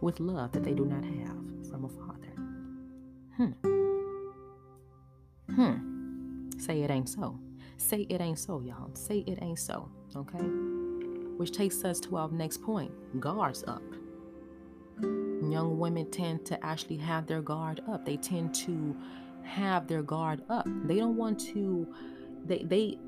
[0.00, 2.32] With love that they do not have from a father.
[3.36, 3.52] Hmm.
[5.54, 6.50] Hmm.
[6.58, 7.38] Say it ain't so.
[7.76, 8.90] Say it ain't so, y'all.
[8.94, 10.44] Say it ain't so, okay?
[11.36, 13.82] Which takes us to our next point guards up
[15.02, 18.04] young women tend to actually have their guard up.
[18.04, 18.96] They tend to
[19.42, 20.66] have their guard up.
[20.84, 21.86] They don't want to
[22.46, 22.98] they they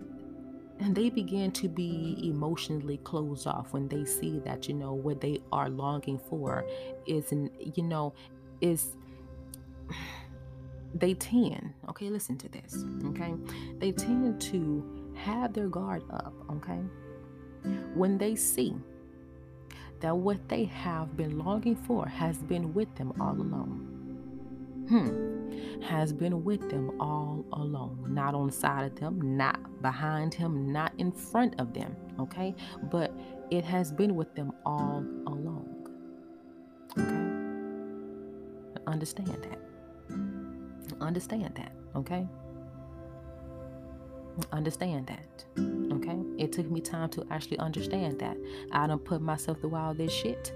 [0.81, 5.21] and they begin to be emotionally closed off when they see that you know what
[5.21, 6.65] they are longing for
[7.07, 8.15] is you know
[8.61, 8.97] is
[10.95, 13.35] they tend okay listen to this okay
[13.79, 16.81] they tend to have their guard up okay
[17.95, 18.75] when they see
[20.01, 23.87] that what they have been longing for has been with them all along.
[24.89, 28.07] hmm, has been with them all along.
[28.09, 32.55] Not on the side of them, not behind him, not in front of them, okay?
[32.91, 33.13] But
[33.51, 35.67] it has been with them all along.
[36.99, 38.83] Okay?
[38.87, 39.59] Understand that.
[41.01, 42.27] Understand that, okay?
[44.53, 45.45] Understand that.
[45.93, 46.19] Okay?
[46.39, 48.37] It took me time to actually understand that.
[48.73, 50.53] I don't put myself through all this shit.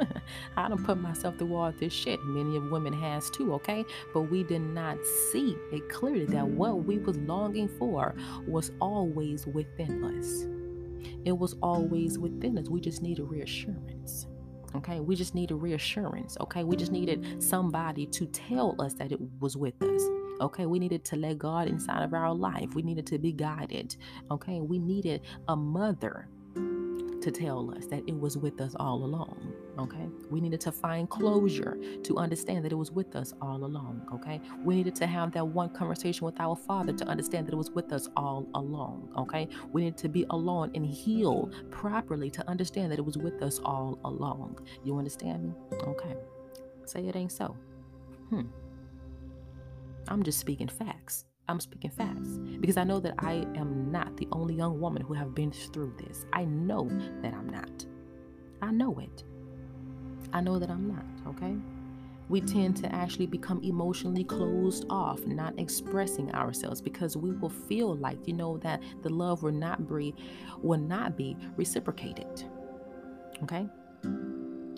[0.56, 2.22] I don't put myself through all this shit.
[2.24, 3.84] Many of women has too, okay?
[4.12, 4.98] But we did not
[5.30, 8.14] see it clearly that what we was longing for
[8.46, 10.46] was always within us.
[11.24, 12.68] It was always within us.
[12.68, 14.26] We just needed reassurance.
[14.74, 16.36] Okay, we just needed reassurance.
[16.40, 20.02] Okay, we just needed somebody to tell us that it was with us.
[20.42, 22.74] Okay, we needed to let God inside of our life.
[22.74, 23.96] We needed to be guided.
[24.30, 26.28] Okay, we needed a mother
[27.22, 29.54] to tell us that it was with us all along.
[29.78, 34.02] Okay, we needed to find closure to understand that it was with us all along.
[34.12, 37.56] Okay, we needed to have that one conversation with our Father to understand that it
[37.56, 39.08] was with us all along.
[39.16, 43.40] Okay, we needed to be alone and heal properly to understand that it was with
[43.42, 44.58] us all along.
[44.82, 45.54] You understand me?
[45.86, 46.16] Okay,
[46.84, 47.56] say it ain't so.
[48.30, 48.42] Hmm.
[50.08, 51.24] I'm just speaking facts.
[51.48, 55.12] I'm speaking facts because I know that I am not the only young woman who
[55.14, 56.24] have been through this.
[56.32, 56.88] I know
[57.20, 57.84] that I'm not.
[58.60, 59.24] I know it.
[60.32, 61.56] I know that I'm not, okay?
[62.28, 67.96] We tend to actually become emotionally closed off, not expressing ourselves because we will feel
[67.96, 70.14] like, you know, that the love will not be
[70.62, 72.44] will not be reciprocated.
[73.42, 73.68] Okay?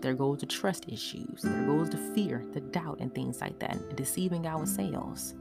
[0.04, 1.40] There goes the trust issues.
[1.40, 5.32] There goes the fear, the doubt, and things like that, deceiving ourselves.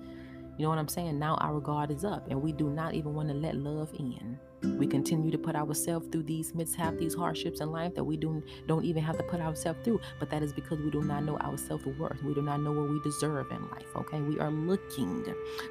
[0.58, 1.20] You know what I'm saying?
[1.20, 4.40] Now our guard is up, and we do not even want to let love in.
[4.80, 8.42] We continue to put ourselves through these mishaps, these hardships in life that we do,
[8.66, 10.00] don't even have to put ourselves through.
[10.18, 12.24] But that is because we do not know our self worth.
[12.24, 13.94] We do not know what we deserve in life.
[13.98, 14.22] Okay?
[14.22, 15.26] We are looking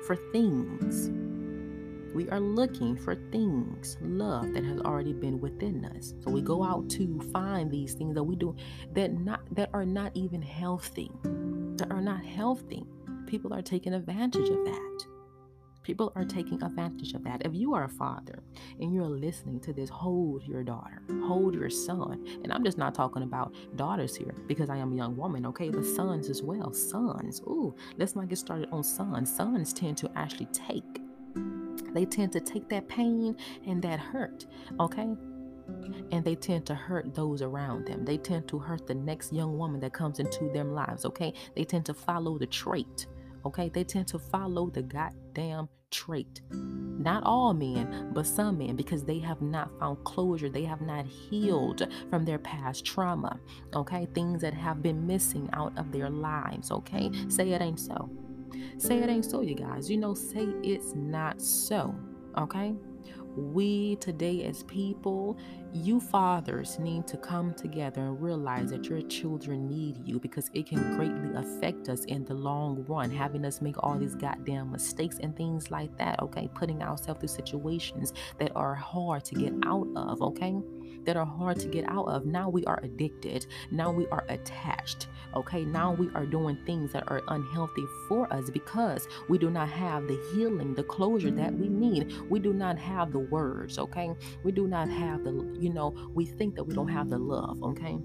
[0.07, 1.09] for things.
[2.15, 6.15] We are looking for things, love that has already been within us.
[6.21, 8.55] So we go out to find these things that we do
[8.93, 11.11] that not that are not even healthy.
[11.77, 12.85] That are not healthy.
[13.27, 15.07] People are taking advantage of that.
[15.83, 17.45] People are taking advantage of that.
[17.45, 18.43] If you are a father
[18.79, 22.25] and you're listening to this, hold your daughter, hold your son.
[22.45, 25.71] And I'm just not talking about daughters here because I am a young woman, okay?
[25.71, 26.73] But sons as well.
[26.73, 27.41] Sons.
[27.47, 29.35] Ooh, let's not get started on sons.
[29.35, 31.01] Sons tend to actually take,
[31.95, 34.47] they tend to take that pain and that hurt,
[34.81, 35.15] okay?
[36.11, 38.05] and they tend to hurt those around them.
[38.05, 41.33] They tend to hurt the next young woman that comes into their lives, okay?
[41.55, 43.07] They tend to follow the trait
[43.45, 46.43] Okay, they tend to follow the goddamn trait.
[46.51, 50.49] Not all men, but some men, because they have not found closure.
[50.49, 53.41] They have not healed from their past trauma.
[53.75, 56.71] Okay, things that have been missing out of their lives.
[56.71, 58.09] Okay, say it ain't so.
[58.79, 59.91] Say it ain't so, you guys.
[59.91, 61.95] You know, say it's not so.
[62.39, 62.75] Okay,
[63.37, 65.39] we today, as people,
[65.73, 70.67] you fathers need to come together and realize that your children need you because it
[70.67, 75.19] can greatly affect us in the long run, having us make all these goddamn mistakes
[75.23, 76.49] and things like that, okay?
[76.55, 80.55] Putting ourselves through situations that are hard to get out of, okay?
[81.05, 82.27] That are hard to get out of.
[82.27, 83.47] Now we are addicted.
[83.71, 85.09] Now we are attached.
[85.35, 89.69] Okay, now we are doing things that are unhealthy for us because we do not
[89.69, 92.13] have the healing, the closure that we need.
[92.29, 94.11] We do not have the words, okay?
[94.45, 97.63] We do not have the, you know, we think that we don't have the love,
[97.63, 97.99] okay?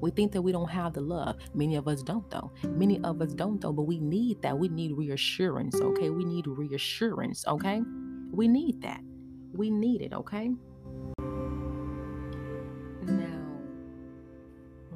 [0.00, 1.36] We think that we don't have the love.
[1.54, 2.52] Many of us don't, though.
[2.62, 4.56] Many of us don't, though, but we need that.
[4.56, 6.10] We need reassurance, okay?
[6.10, 7.82] We need reassurance, okay?
[8.30, 9.00] We need that.
[9.52, 10.50] We need it, okay?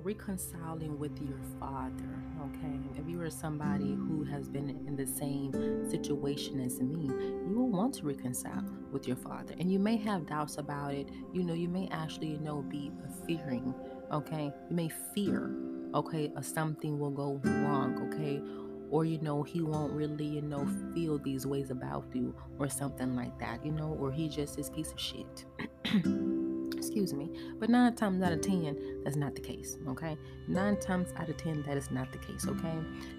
[0.02, 2.78] Reconciling with your father, okay?
[2.96, 4.08] If you are somebody mm-hmm.
[4.08, 5.52] who has been in the same
[5.90, 9.54] situation as me, you will want to reconcile with your father.
[9.58, 11.08] And you may have doubts about it.
[11.32, 12.90] You know, you may actually, you know, be
[13.26, 13.74] fearing,
[14.12, 14.52] okay?
[14.68, 15.54] You may fear,
[15.94, 18.42] okay, something will go wrong, okay?
[18.90, 23.16] Or, you know, he won't really, you know, feel these ways about you or something
[23.16, 25.46] like that, you know, or he just is piece of shit.
[26.82, 27.30] excuse me.
[27.60, 29.78] But nine times out of ten, that's not the case.
[29.88, 30.16] Okay,
[30.48, 32.46] nine times out of ten, that is not the case.
[32.48, 32.74] Okay.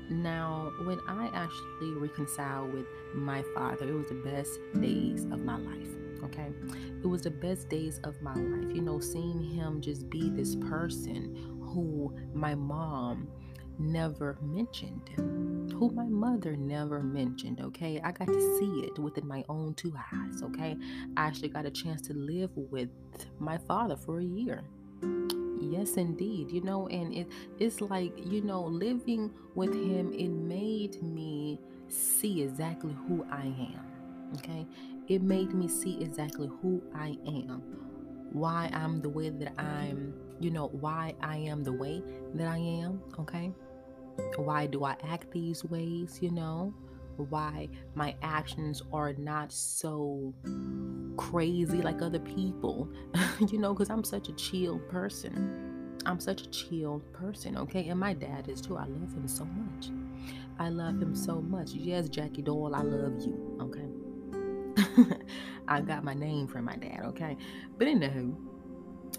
[0.09, 5.57] Now, when I actually reconciled with my father, it was the best days of my
[5.57, 5.87] life.
[6.25, 6.51] Okay,
[7.01, 8.75] it was the best days of my life.
[8.75, 13.29] You know, seeing him just be this person who my mom
[13.79, 15.09] never mentioned,
[15.73, 17.61] who my mother never mentioned.
[17.61, 20.41] Okay, I got to see it within my own two eyes.
[20.43, 20.75] Okay,
[21.17, 22.89] I actually got a chance to live with
[23.39, 24.63] my father for a year.
[25.59, 26.51] Yes, indeed.
[26.51, 27.27] You know, and it
[27.59, 33.85] it's like, you know, living with him, it made me see exactly who I am.
[34.37, 34.65] Okay?
[35.07, 37.61] It made me see exactly who I am.
[38.31, 42.01] Why I'm the way that I'm, you know, why I am the way
[42.33, 43.51] that I am, okay?
[44.37, 46.73] Why do I act these ways, you know?
[47.17, 50.33] Why my actions are not so
[51.17, 52.89] crazy like other people,
[53.51, 55.99] you know, because I'm such a chill person.
[56.05, 57.87] I'm such a chill person, okay?
[57.87, 58.77] And my dad is too.
[58.77, 59.89] I love him so much.
[60.59, 61.71] I love him so much.
[61.71, 65.15] Yes, Jackie Doyle, I love you, okay?
[65.67, 67.37] I got my name from my dad, okay?
[67.77, 68.35] But anywho,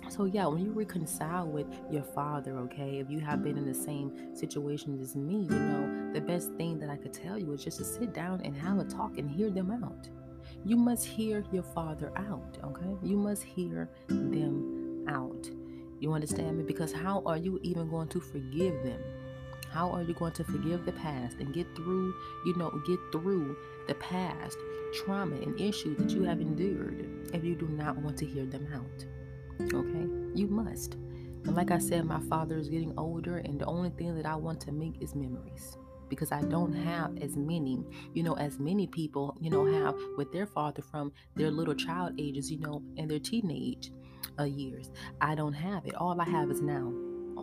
[0.08, 3.74] so yeah, when you reconcile with your father, okay, if you have been in the
[3.74, 7.64] same situation as me, you know, the best thing that I could tell you is
[7.64, 10.08] just to sit down and have a talk and hear them out.
[10.64, 12.96] You must hear your father out, okay?
[13.02, 15.50] You must hear them out.
[16.00, 16.64] You understand me?
[16.64, 19.00] Because how are you even going to forgive them?
[19.70, 22.14] How are you going to forgive the past and get through,
[22.46, 23.56] you know, get through
[23.88, 24.56] the past
[24.94, 28.68] trauma and issues that you have endured if you do not want to hear them
[28.72, 29.04] out?
[29.60, 30.06] Okay?
[30.34, 30.94] You must.
[30.94, 34.34] And like I said, my father is getting older, and the only thing that I
[34.36, 35.76] want to make is memories
[36.08, 37.82] because I don't have as many,
[38.12, 42.14] you know, as many people, you know, have with their father from their little child
[42.18, 43.90] ages, you know, and their teenage
[44.38, 44.90] uh, years.
[45.20, 45.94] I don't have it.
[45.94, 46.92] All I have is now.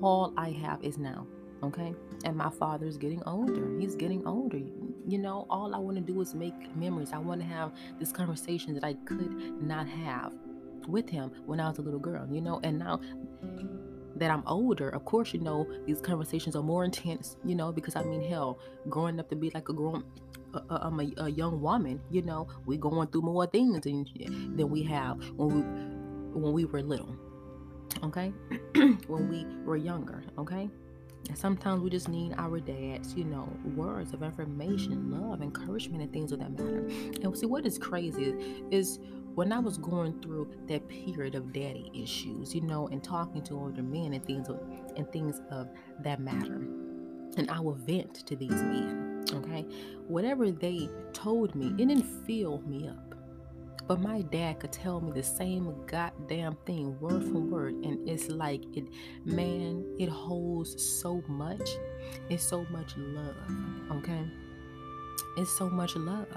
[0.01, 1.27] All I have is now.
[1.63, 1.93] Okay.
[2.25, 3.77] And my father is getting older.
[3.79, 4.61] He's getting older.
[5.07, 7.11] You know, all I want to do is make memories.
[7.13, 10.33] I want to have this conversation that I could not have
[10.87, 12.99] with him when I was a little girl, you know, and now
[14.15, 17.95] that I'm older, of course, you know, these conversations are more intense, you know, because
[17.95, 18.59] I mean, hell,
[18.89, 20.03] growing up to be like a grown,
[20.53, 24.05] uh, I'm a, a, young woman, you know, we're going through more things than,
[24.55, 25.61] than we have when we
[26.39, 27.15] when we were little,
[28.03, 28.31] okay,
[29.07, 30.69] when we were younger, okay.
[31.27, 36.11] And sometimes we just need our dads, you know, words of information, love, encouragement, and
[36.11, 36.87] things of that matter.
[37.21, 38.99] And see, what is crazy is, is
[39.35, 43.53] when I was going through that period of daddy issues, you know, and talking to
[43.55, 44.47] older men and things
[44.95, 45.69] and things of
[46.03, 46.67] that matter,
[47.37, 49.65] and I would vent to these men, okay?
[50.07, 53.15] Whatever they told me, it didn't fill me up.
[53.87, 58.29] But my dad could tell me the same goddamn thing, word for word, and it's
[58.29, 58.85] like it,
[59.25, 61.69] man, it holds so much.
[62.29, 63.35] It's so much love,
[63.91, 64.25] okay?
[65.37, 66.27] It's so much love.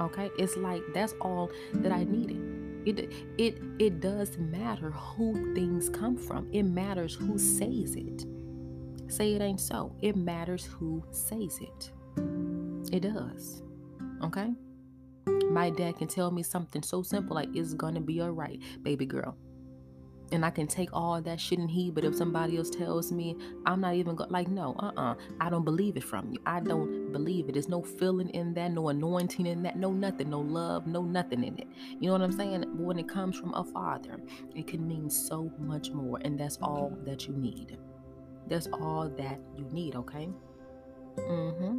[0.00, 0.30] Okay?
[0.38, 2.40] It's like that's all that I needed.
[2.86, 6.48] It it it does matter who things come from.
[6.52, 8.24] It matters who says it.
[9.08, 9.92] Say it ain't so.
[10.00, 11.90] It matters who says it.
[12.92, 13.62] It does.
[14.22, 14.52] Okay?
[15.50, 19.36] My dad can tell me something so simple like it's gonna be alright, baby girl
[20.32, 21.94] and I can take all that shit and heed.
[21.94, 25.50] But if somebody else tells me, I'm not even like, no, uh uh-uh, uh, I
[25.50, 26.38] don't believe it from you.
[26.46, 27.52] I don't believe it.
[27.52, 31.44] There's no feeling in that, no anointing in that, no nothing, no love, no nothing
[31.44, 31.68] in it.
[32.00, 32.60] You know what I'm saying?
[32.60, 34.18] But when it comes from a father,
[34.54, 37.78] it can mean so much more, and that's all that you need.
[38.48, 40.28] That's all that you need, okay?
[41.18, 41.78] Mm hmm.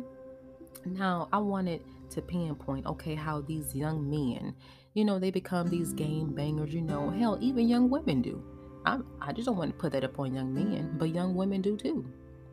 [0.85, 1.81] Now, I wanted
[2.11, 4.55] to pinpoint, okay, how these young men
[4.97, 7.11] you know, they become these game bangers, you know.
[7.11, 8.43] Hell, even young women do.
[8.83, 11.77] I, I just don't want to put that upon young men, but young women do
[11.77, 12.03] too.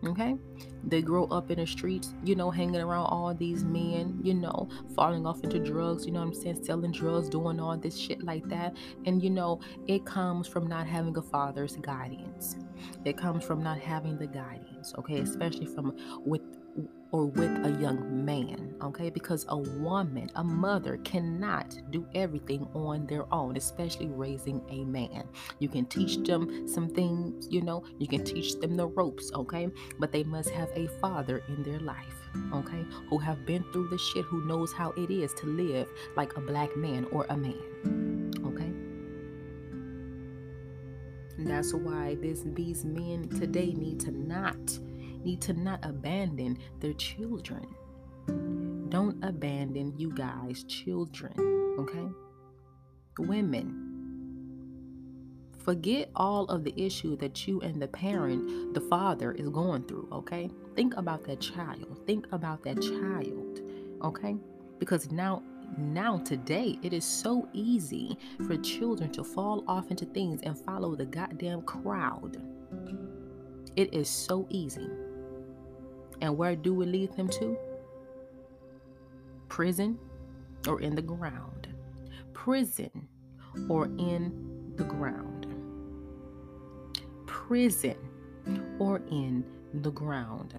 [0.07, 0.36] Okay?
[0.86, 4.68] They grow up in the streets, you know, hanging around all these men, you know,
[4.95, 6.62] falling off into drugs, you know what I'm saying?
[6.62, 8.76] Selling drugs, doing all this shit like that.
[9.07, 12.57] And, you know, it comes from not having a father's guidance.
[13.07, 15.20] It comes from not having the guidance, okay?
[15.20, 16.42] Especially from with
[17.14, 19.09] or with a young man, okay?
[19.09, 25.22] Because a woman, a mother, cannot do everything on their own, especially raising a man.
[25.61, 29.68] You can teach them some things, you know, you can teach them the ropes, okay?
[30.01, 32.16] But they must have a father in their life,
[32.53, 32.85] okay?
[33.09, 36.41] Who have been through the shit, who knows how it is to live like a
[36.41, 38.72] black man or a man, okay?
[41.39, 44.81] And that's why this, these men today need to not
[45.25, 47.66] need to not abandon their children.
[48.89, 51.33] Don't abandon you guys' children,
[51.79, 52.07] okay?
[53.18, 53.81] Women,
[55.59, 60.09] forget all of the issue that you and the parent, the father, is going through,
[60.12, 60.51] okay?
[60.77, 62.01] Think about that child.
[62.07, 63.61] Think about that child,
[64.03, 64.37] okay?
[64.79, 65.43] Because now
[65.79, 68.16] now today it is so easy
[68.47, 72.37] for children to fall off into things and follow the goddamn crowd
[73.77, 74.89] it is so easy
[76.20, 77.56] and where do we lead them to?
[79.48, 79.98] Prison
[80.68, 81.68] or in the ground.
[82.32, 83.08] Prison
[83.68, 85.46] or in the ground.
[87.26, 87.96] prison
[88.78, 89.44] or in
[89.74, 90.58] the ground.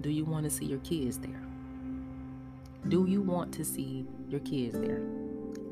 [0.00, 1.42] Do you want to see your kids there?
[2.88, 5.02] Do you want to see your kids there?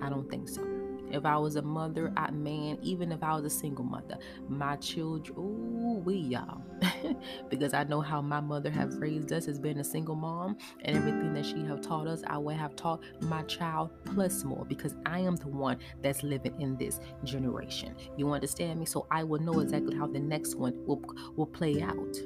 [0.03, 0.78] I don't think so.
[1.11, 4.77] If I was a mother, I man, even if I was a single mother, my
[4.77, 6.63] children, ooh, we y'all,
[7.49, 10.97] because I know how my mother have raised us as being a single mom, and
[10.97, 14.95] everything that she have taught us, I would have taught my child plus more, because
[15.07, 17.95] I am the one that's living in this generation.
[18.17, 18.87] You understand me?
[18.87, 21.03] So I will know exactly how the next one will
[21.37, 22.17] will play out.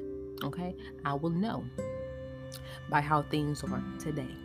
[0.43, 0.75] Okay,
[1.05, 1.63] I will know
[2.89, 4.42] by how things are today.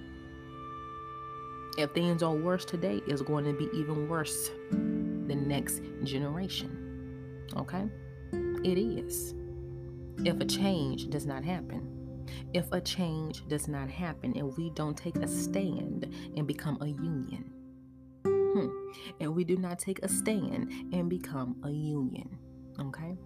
[1.78, 7.46] If things are worse today, it's going to be even worse the next generation.
[7.56, 7.84] Okay?
[8.64, 9.32] It is.
[10.24, 14.96] If a change does not happen, if a change does not happen and we don't
[14.96, 17.52] take a stand and become a union,
[18.24, 18.68] hmm,
[19.20, 22.28] and we do not take a stand and become a union,
[22.80, 23.16] okay?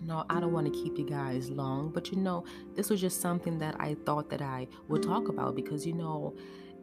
[0.00, 2.44] No, I don't want to keep you guys long, but you know,
[2.76, 6.36] this was just something that I thought that I would talk about because you know,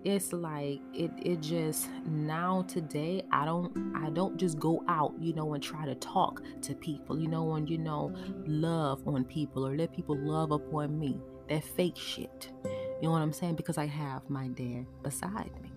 [0.07, 5.33] it's like it it just now today i don't i don't just go out you
[5.33, 9.67] know and try to talk to people you know and you know love on people
[9.67, 11.19] or let people love upon me.
[11.49, 12.51] That fake shit.
[12.63, 13.55] You know what i'm saying?
[13.55, 15.71] Because i have my dad beside me.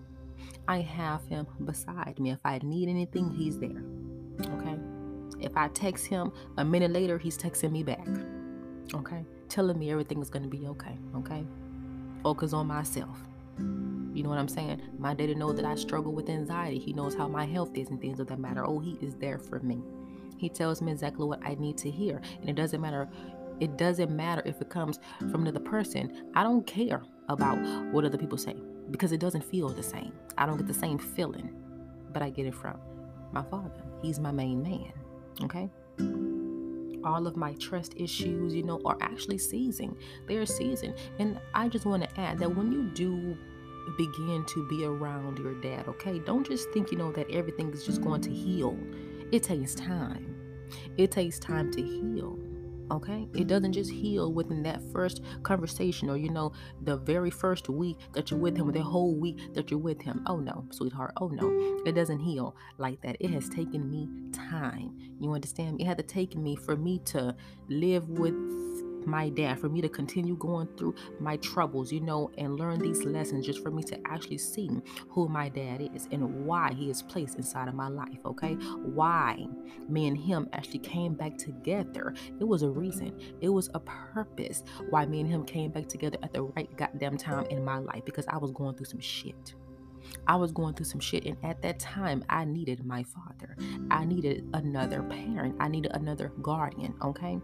[0.65, 2.31] I have him beside me.
[2.31, 3.83] If i need anything he's there
[4.55, 4.77] okay?
[5.41, 8.07] If i text him a minute later he's texting me back
[8.93, 9.25] okay?
[9.49, 11.43] Telling me everything is going to be okay okay?
[12.23, 13.17] Focus on myself
[14.13, 14.81] you know what I'm saying?
[14.97, 16.79] My daddy knows that I struggle with anxiety.
[16.79, 18.65] He knows how my health is and things of that matter.
[18.65, 19.81] Oh, he is there for me.
[20.37, 22.21] He tells me exactly what I need to hear.
[22.39, 23.09] And it doesn't matter
[23.59, 26.31] it doesn't matter if it comes from another person.
[26.33, 27.57] I don't care about
[27.93, 28.55] what other people say
[28.89, 30.13] because it doesn't feel the same.
[30.35, 31.53] I don't get the same feeling,
[32.11, 32.79] but I get it from
[33.31, 33.83] my father.
[34.01, 34.91] He's my main man.
[35.43, 35.69] Okay?
[37.03, 39.95] all of my trust issues, you know, are actually seizing.
[40.27, 40.93] They're seizing.
[41.19, 43.37] And I just want to add that when you do
[43.97, 46.19] begin to be around your dad, okay?
[46.19, 48.77] Don't just think, you know, that everything is just going to heal.
[49.31, 50.35] It takes time.
[50.97, 52.39] It takes time to heal.
[52.91, 53.25] Okay?
[53.33, 56.51] It doesn't just heal within that first conversation or, you know,
[56.81, 60.01] the very first week that you're with him or the whole week that you're with
[60.01, 60.23] him.
[60.27, 61.13] Oh no, sweetheart.
[61.21, 61.81] Oh no.
[61.85, 63.15] It doesn't heal like that.
[63.21, 64.97] It has taken me time.
[65.21, 65.79] You understand?
[65.79, 67.33] It had to take me for me to
[67.69, 68.35] live with
[69.05, 73.03] my dad, for me to continue going through my troubles, you know, and learn these
[73.03, 74.69] lessons just for me to actually see
[75.09, 78.53] who my dad is and why he is placed inside of my life, okay?
[78.53, 79.47] Why
[79.89, 82.13] me and him actually came back together.
[82.39, 86.17] It was a reason, it was a purpose why me and him came back together
[86.23, 89.55] at the right goddamn time in my life because I was going through some shit.
[90.27, 93.55] I was going through some shit, and at that time, I needed my father.
[93.89, 95.55] I needed another parent.
[95.59, 97.39] I needed another guardian, okay?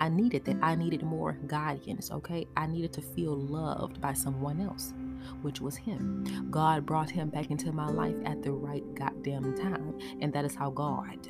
[0.00, 0.56] I needed that.
[0.62, 2.46] I needed more guidance, okay?
[2.56, 4.94] I needed to feel loved by someone else,
[5.42, 6.24] which was him.
[6.50, 9.98] God brought him back into my life at the right goddamn time.
[10.20, 11.28] And that is how God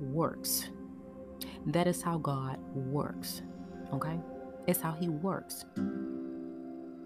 [0.00, 0.70] works.
[1.66, 3.42] That is how God works,
[3.92, 4.18] okay?
[4.66, 5.64] It's how he works.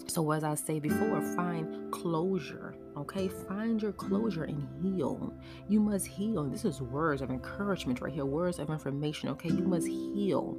[0.06, 2.74] So, as I say before, find closure.
[2.96, 5.34] Okay, find your closure and heal.
[5.68, 6.44] You must heal.
[6.44, 9.28] This is words of encouragement right here, words of information.
[9.30, 10.56] Okay, you must heal.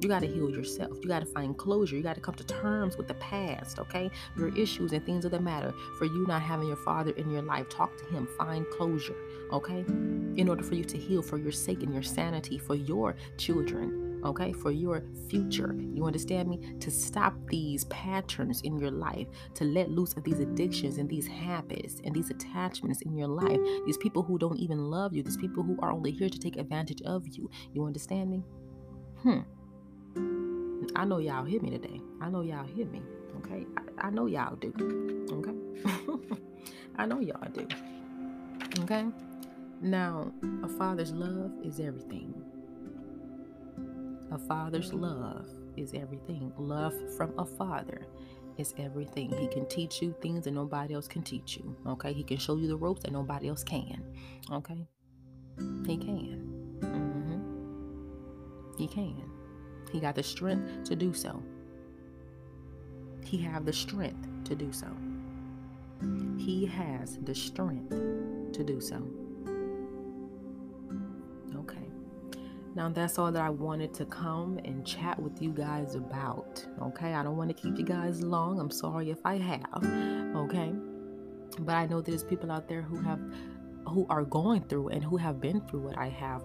[0.00, 0.96] You got to heal yourself.
[1.02, 1.96] You got to find closure.
[1.96, 4.10] You got to come to terms with the past, okay?
[4.36, 5.74] Your issues and things of the matter.
[5.98, 8.28] For you not having your father in your life, talk to him.
[8.38, 9.16] Find closure,
[9.52, 9.84] okay?
[10.36, 14.20] In order for you to heal for your sake and your sanity, for your children,
[14.24, 14.52] okay?
[14.52, 15.74] For your future.
[15.76, 16.60] You understand me?
[16.78, 21.26] To stop these patterns in your life, to let loose of these addictions and these
[21.26, 23.58] habits and these attachments in your life.
[23.84, 26.56] These people who don't even love you, these people who are only here to take
[26.56, 27.50] advantage of you.
[27.72, 28.44] You understand me?
[29.22, 29.40] Hmm.
[30.96, 32.00] I know y'all hear me today.
[32.20, 33.02] I know y'all hear me.
[33.38, 33.66] Okay.
[33.76, 34.72] I, I know y'all do.
[35.32, 36.42] Okay.
[36.96, 37.66] I know y'all do.
[38.80, 39.06] Okay.
[39.80, 40.32] Now,
[40.64, 42.34] a father's love is everything.
[44.32, 46.52] A father's love is everything.
[46.58, 48.06] Love from a father
[48.56, 49.32] is everything.
[49.38, 51.76] He can teach you things that nobody else can teach you.
[51.86, 52.12] Okay.
[52.12, 54.02] He can show you the ropes that nobody else can.
[54.50, 54.88] Okay.
[55.86, 56.78] He can.
[56.80, 58.78] Mm-hmm.
[58.78, 59.27] He can.
[59.90, 61.42] He got the strength to do so.
[63.24, 64.88] He have the strength to do so.
[66.38, 69.02] He has the strength to do so.
[71.56, 71.90] Okay.
[72.74, 76.64] Now that's all that I wanted to come and chat with you guys about.
[76.80, 77.14] Okay.
[77.14, 78.60] I don't want to keep you guys long.
[78.60, 79.84] I'm sorry if I have.
[80.36, 80.72] Okay.
[81.60, 83.20] But I know there's people out there who have
[83.88, 86.44] who are going through and who have been through what I have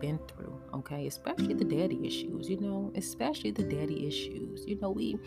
[0.00, 1.06] been through, okay?
[1.06, 4.64] Especially the daddy issues, you know, especially the daddy issues.
[4.66, 5.18] You know, we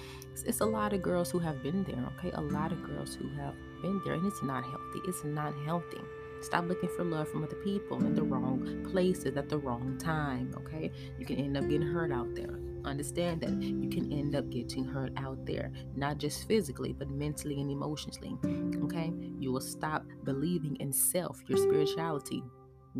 [0.45, 2.31] it's a lot of girls who have been there, okay?
[2.35, 4.99] A lot of girls who have been there and it's not healthy.
[5.07, 6.01] It's not healthy.
[6.41, 10.53] Stop looking for love from other people in the wrong places at the wrong time,
[10.57, 10.91] okay?
[11.17, 12.59] You can end up getting hurt out there.
[12.85, 17.59] Understand that you can end up getting hurt out there, not just physically, but mentally
[17.59, 18.37] and emotionally,
[18.83, 19.11] okay?
[19.39, 22.43] You will stop believing in self, your spirituality.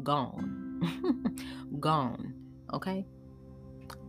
[0.03, 0.66] Gone.
[1.79, 2.33] Gone,
[2.73, 3.05] okay?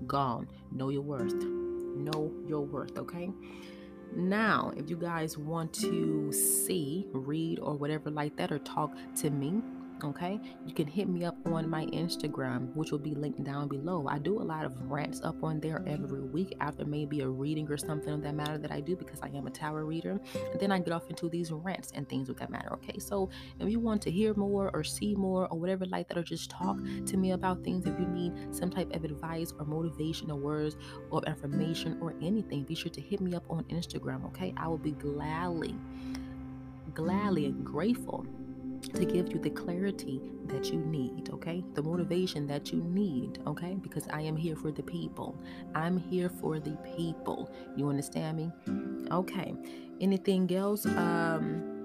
[0.07, 0.49] Gone.
[0.73, 1.35] Know your worth.
[1.35, 3.31] Know your worth, okay?
[4.15, 9.31] Now, if you guys want to see, read, or whatever like that, or talk to
[9.31, 9.63] me,
[10.05, 10.41] okay?
[10.67, 14.07] You can hit me up on my instagram which will be linked down below.
[14.09, 17.69] I do a lot of rants up on there every week after maybe a reading
[17.71, 20.21] or something of that matter that i do because i am a tarot reader.
[20.53, 22.99] And then i get off into these rants and things with that matter okay?
[22.99, 23.31] So
[23.61, 26.51] if you want to hear more or see more or whatever like that or just
[26.51, 30.37] talk to me about things if you need some type of advice or motivation or
[30.37, 30.77] words
[31.11, 34.55] or information or anything be sure to hit me up on instagram okay?
[34.57, 35.75] I will be gladly
[36.95, 38.27] gladly and grateful
[38.95, 41.65] to give you the clarity that you need, okay?
[41.75, 43.77] The motivation that you need, okay?
[43.81, 45.41] Because I am here for the people.
[45.75, 47.51] I'm here for the people.
[47.77, 48.51] You understand me?
[49.11, 49.55] Okay.
[50.01, 50.87] Anything else?
[50.87, 51.78] Um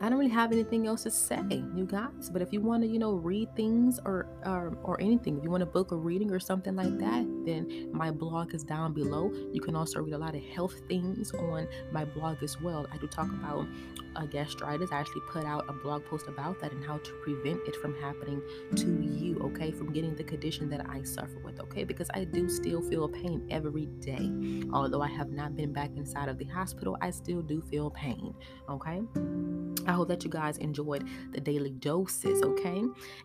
[0.00, 2.30] I don't really have anything else to say, you guys.
[2.30, 5.50] But if you want to, you know, read things or, or or anything, if you
[5.50, 9.32] want to book a reading or something like that, then my blog is down below.
[9.52, 12.86] You can also read a lot of health things on my blog as well.
[12.92, 13.66] I do talk about
[14.16, 14.90] uh, gastritis.
[14.92, 17.94] I actually put out a blog post about that and how to prevent it from
[18.00, 18.42] happening
[18.76, 19.38] to you.
[19.44, 21.60] Okay, from getting the condition that I suffer with.
[21.60, 24.30] Okay, because I do still feel pain every day.
[24.72, 28.34] Although I have not been back inside of the hospital, I still do feel pain.
[28.68, 29.02] Okay.
[29.86, 32.82] I hope that you guys enjoyed the daily doses, okay?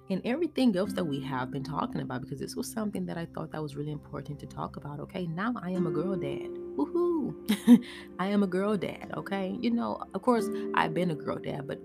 [0.10, 3.26] And everything else that we have been talking about because this was something that I
[3.26, 5.28] thought that was really important to talk about, okay?
[5.28, 6.50] Now I am a girl dad.
[6.78, 7.84] Woohoo!
[8.20, 9.58] I am a girl dad, okay?
[9.60, 11.80] You know, of course, I've been a girl dad, but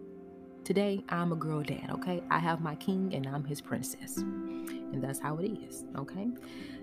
[0.65, 2.23] today I'm a girl dad, okay?
[2.31, 4.19] I have my king and I'm his princess.
[4.19, 6.29] And that's how it is, okay?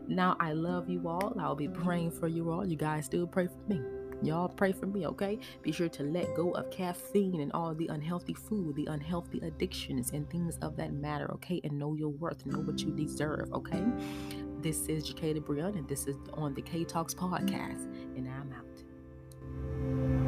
[0.07, 1.33] Now I love you all.
[1.39, 2.65] I'll be praying for you all.
[2.65, 3.81] You guys still pray for me.
[4.21, 5.39] Y'all pray for me, okay?
[5.61, 10.11] Be sure to let go of caffeine and all the unhealthy food, the unhealthy addictions,
[10.11, 11.59] and things of that matter, okay?
[11.63, 13.83] And know your worth, know what you deserve, okay?
[14.61, 17.85] This is Jakala Breon, and this is on the Kay Talks podcast,
[18.15, 20.22] and I'm out.